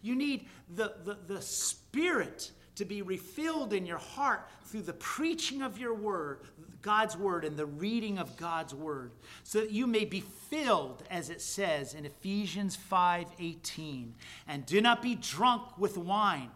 you 0.02 0.16
need 0.16 0.48
the, 0.74 0.96
the, 1.04 1.18
the 1.28 1.42
Spirit 1.42 2.52
to 2.76 2.86
be 2.86 3.02
refilled 3.02 3.74
in 3.74 3.86
your 3.86 3.98
heart 3.98 4.48
through 4.66 4.84
the 4.84 4.94
preaching 4.94 5.62
of 5.62 5.78
your 5.78 5.94
Word, 5.94 6.40
God's 6.82 7.18
Word, 7.18 7.44
and 7.44 7.58
the 7.58 7.66
reading 7.66 8.18
of 8.18 8.38
God's 8.38 8.74
Word, 8.74 9.12
so 9.44 9.60
that 9.60 9.72
you 9.72 9.88
may 9.88 10.06
be 10.06 10.22
filled, 10.22 11.04
as 11.10 11.30
it 11.30 11.42
says 11.42 11.94
in 11.94 12.06
Ephesians 12.06 12.78
5 12.78 13.28
18. 13.40 14.14
And 14.48 14.66
do 14.66 14.80
not 14.80 15.02
be 15.02 15.16
drunk 15.16 15.78
with 15.78 15.98
wine, 15.98 16.52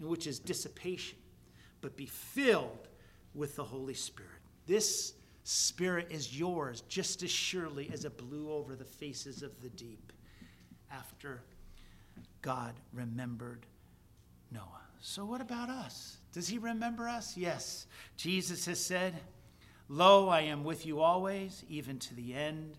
which 0.00 0.26
is 0.26 0.38
dissipation, 0.38 1.18
but 1.82 1.94
be 1.94 2.06
filled 2.06 2.88
with 3.34 3.56
the 3.56 3.64
Holy 3.64 3.94
Spirit. 3.94 4.30
This 4.66 5.14
Spirit 5.44 6.06
is 6.10 6.38
yours 6.38 6.82
just 6.88 7.22
as 7.22 7.30
surely 7.30 7.90
as 7.92 8.06
it 8.06 8.16
blew 8.16 8.50
over 8.50 8.74
the 8.74 8.84
faces 8.84 9.42
of 9.42 9.60
the 9.60 9.68
deep 9.68 10.12
after 10.90 11.42
God 12.40 12.74
remembered 12.94 13.66
Noah. 14.50 14.80
So, 15.00 15.26
what 15.26 15.42
about 15.42 15.68
us? 15.68 16.16
Does 16.32 16.48
he 16.48 16.56
remember 16.56 17.08
us? 17.08 17.36
Yes. 17.36 17.86
Jesus 18.16 18.64
has 18.64 18.80
said, 18.80 19.14
Lo, 19.90 20.28
I 20.28 20.42
am 20.42 20.64
with 20.64 20.86
you 20.86 21.00
always, 21.00 21.62
even 21.68 21.98
to 21.98 22.14
the 22.14 22.32
end 22.32 22.78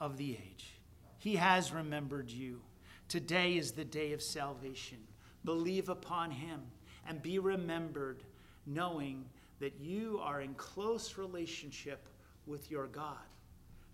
of 0.00 0.16
the 0.16 0.32
age. 0.32 0.74
He 1.18 1.34
has 1.34 1.72
remembered 1.72 2.30
you. 2.30 2.60
Today 3.08 3.56
is 3.56 3.72
the 3.72 3.84
day 3.84 4.12
of 4.12 4.22
salvation. 4.22 4.98
Believe 5.44 5.88
upon 5.88 6.30
him 6.30 6.62
and 7.08 7.20
be 7.20 7.40
remembered, 7.40 8.22
knowing 8.66 9.24
that 9.64 9.80
you 9.80 10.20
are 10.22 10.42
in 10.42 10.52
close 10.56 11.16
relationship 11.16 12.06
with 12.46 12.70
your 12.70 12.86
God 12.86 13.16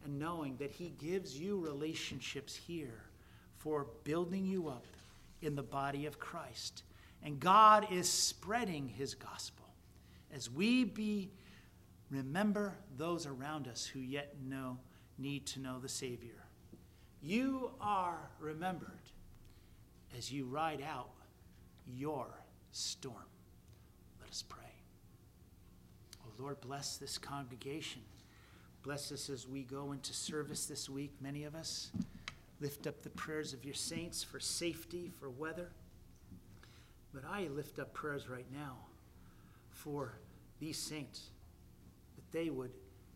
and 0.04 0.18
knowing 0.18 0.56
that 0.56 0.72
He 0.72 0.88
gives 0.98 1.38
you 1.38 1.60
relationships 1.60 2.56
here 2.56 3.04
for 3.58 3.86
building 4.02 4.44
you 4.44 4.66
up 4.66 4.84
in 5.42 5.54
the 5.54 5.62
body 5.62 6.06
of 6.06 6.18
Christ. 6.18 6.82
And 7.22 7.38
God 7.38 7.86
is 7.92 8.08
spreading 8.08 8.88
His 8.88 9.14
gospel 9.14 9.66
as 10.34 10.50
we 10.50 10.82
be 10.82 11.30
remember 12.10 12.74
those 12.96 13.24
around 13.24 13.68
us 13.68 13.86
who 13.86 14.00
yet 14.00 14.34
know 14.44 14.76
need 15.18 15.46
to 15.46 15.60
know 15.60 15.78
the 15.78 15.88
Savior. 15.88 16.42
You 17.22 17.70
are 17.80 18.18
remembered 18.40 18.90
as 20.18 20.32
you 20.32 20.46
ride 20.46 20.82
out 20.82 21.10
your 21.86 22.26
storm. 22.72 23.14
Let 24.20 24.30
us 24.30 24.42
pray. 24.48 24.69
Lord, 26.40 26.60
bless 26.62 26.96
this 26.96 27.18
congregation. 27.18 28.00
Bless 28.82 29.12
us 29.12 29.28
as 29.28 29.46
we 29.46 29.62
go 29.62 29.92
into 29.92 30.14
service 30.14 30.64
this 30.64 30.88
week, 30.88 31.12
many 31.20 31.44
of 31.44 31.54
us. 31.54 31.90
Lift 32.60 32.86
up 32.86 33.02
the 33.02 33.10
prayers 33.10 33.52
of 33.52 33.64
your 33.64 33.74
saints 33.74 34.22
for 34.22 34.40
safety, 34.40 35.10
for 35.20 35.28
weather. 35.28 35.68
But 37.12 37.24
I 37.30 37.48
lift 37.48 37.78
up 37.78 37.92
prayers 37.92 38.28
right 38.28 38.46
now 38.52 38.76
for 39.70 40.14
these 40.60 40.78
saints 40.78 41.28
that 42.16 42.32
they 42.32 42.48
would 42.48 42.72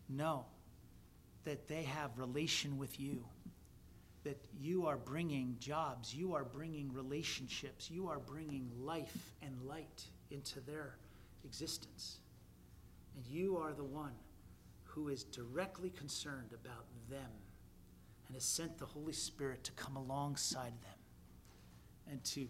know 0.07 0.45
that 1.45 1.67
they 1.67 1.83
have 1.83 2.17
relation 2.17 2.77
with 2.77 2.99
you, 2.99 3.23
that 4.23 4.43
you 4.59 4.85
are 4.85 4.97
bringing 4.97 5.55
jobs, 5.59 6.13
you 6.13 6.35
are 6.35 6.43
bringing 6.43 6.93
relationships, 6.93 7.89
you 7.89 8.07
are 8.07 8.19
bringing 8.19 8.69
life 8.79 9.33
and 9.41 9.59
light 9.63 10.03
into 10.29 10.59
their 10.61 10.95
existence. 11.43 12.17
And 13.15 13.25
you 13.25 13.57
are 13.57 13.73
the 13.73 13.83
one 13.83 14.13
who 14.83 15.09
is 15.09 15.23
directly 15.23 15.89
concerned 15.89 16.53
about 16.53 16.85
them 17.09 17.31
and 18.27 18.35
has 18.35 18.43
sent 18.43 18.77
the 18.77 18.85
Holy 18.85 19.13
Spirit 19.13 19.63
to 19.65 19.71
come 19.73 19.95
alongside 19.95 20.73
them 20.81 20.99
and 22.09 22.23
to 22.23 22.47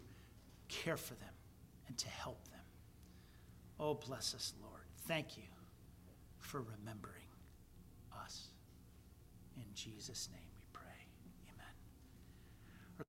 care 0.68 0.98
for 0.98 1.16
them 1.16 1.34
and 1.88 1.98
to 1.98 2.08
help 2.08 2.44
them. 2.46 2.60
Oh, 3.80 3.94
bless 3.94 4.34
us, 4.34 4.54
Lord. 4.62 4.84
Thank 5.08 5.38
you 5.38 5.44
for 6.40 6.62
remembering 6.62 7.28
us. 8.24 8.48
In 9.58 9.66
Jesus' 9.74 10.30
name. 10.32 10.45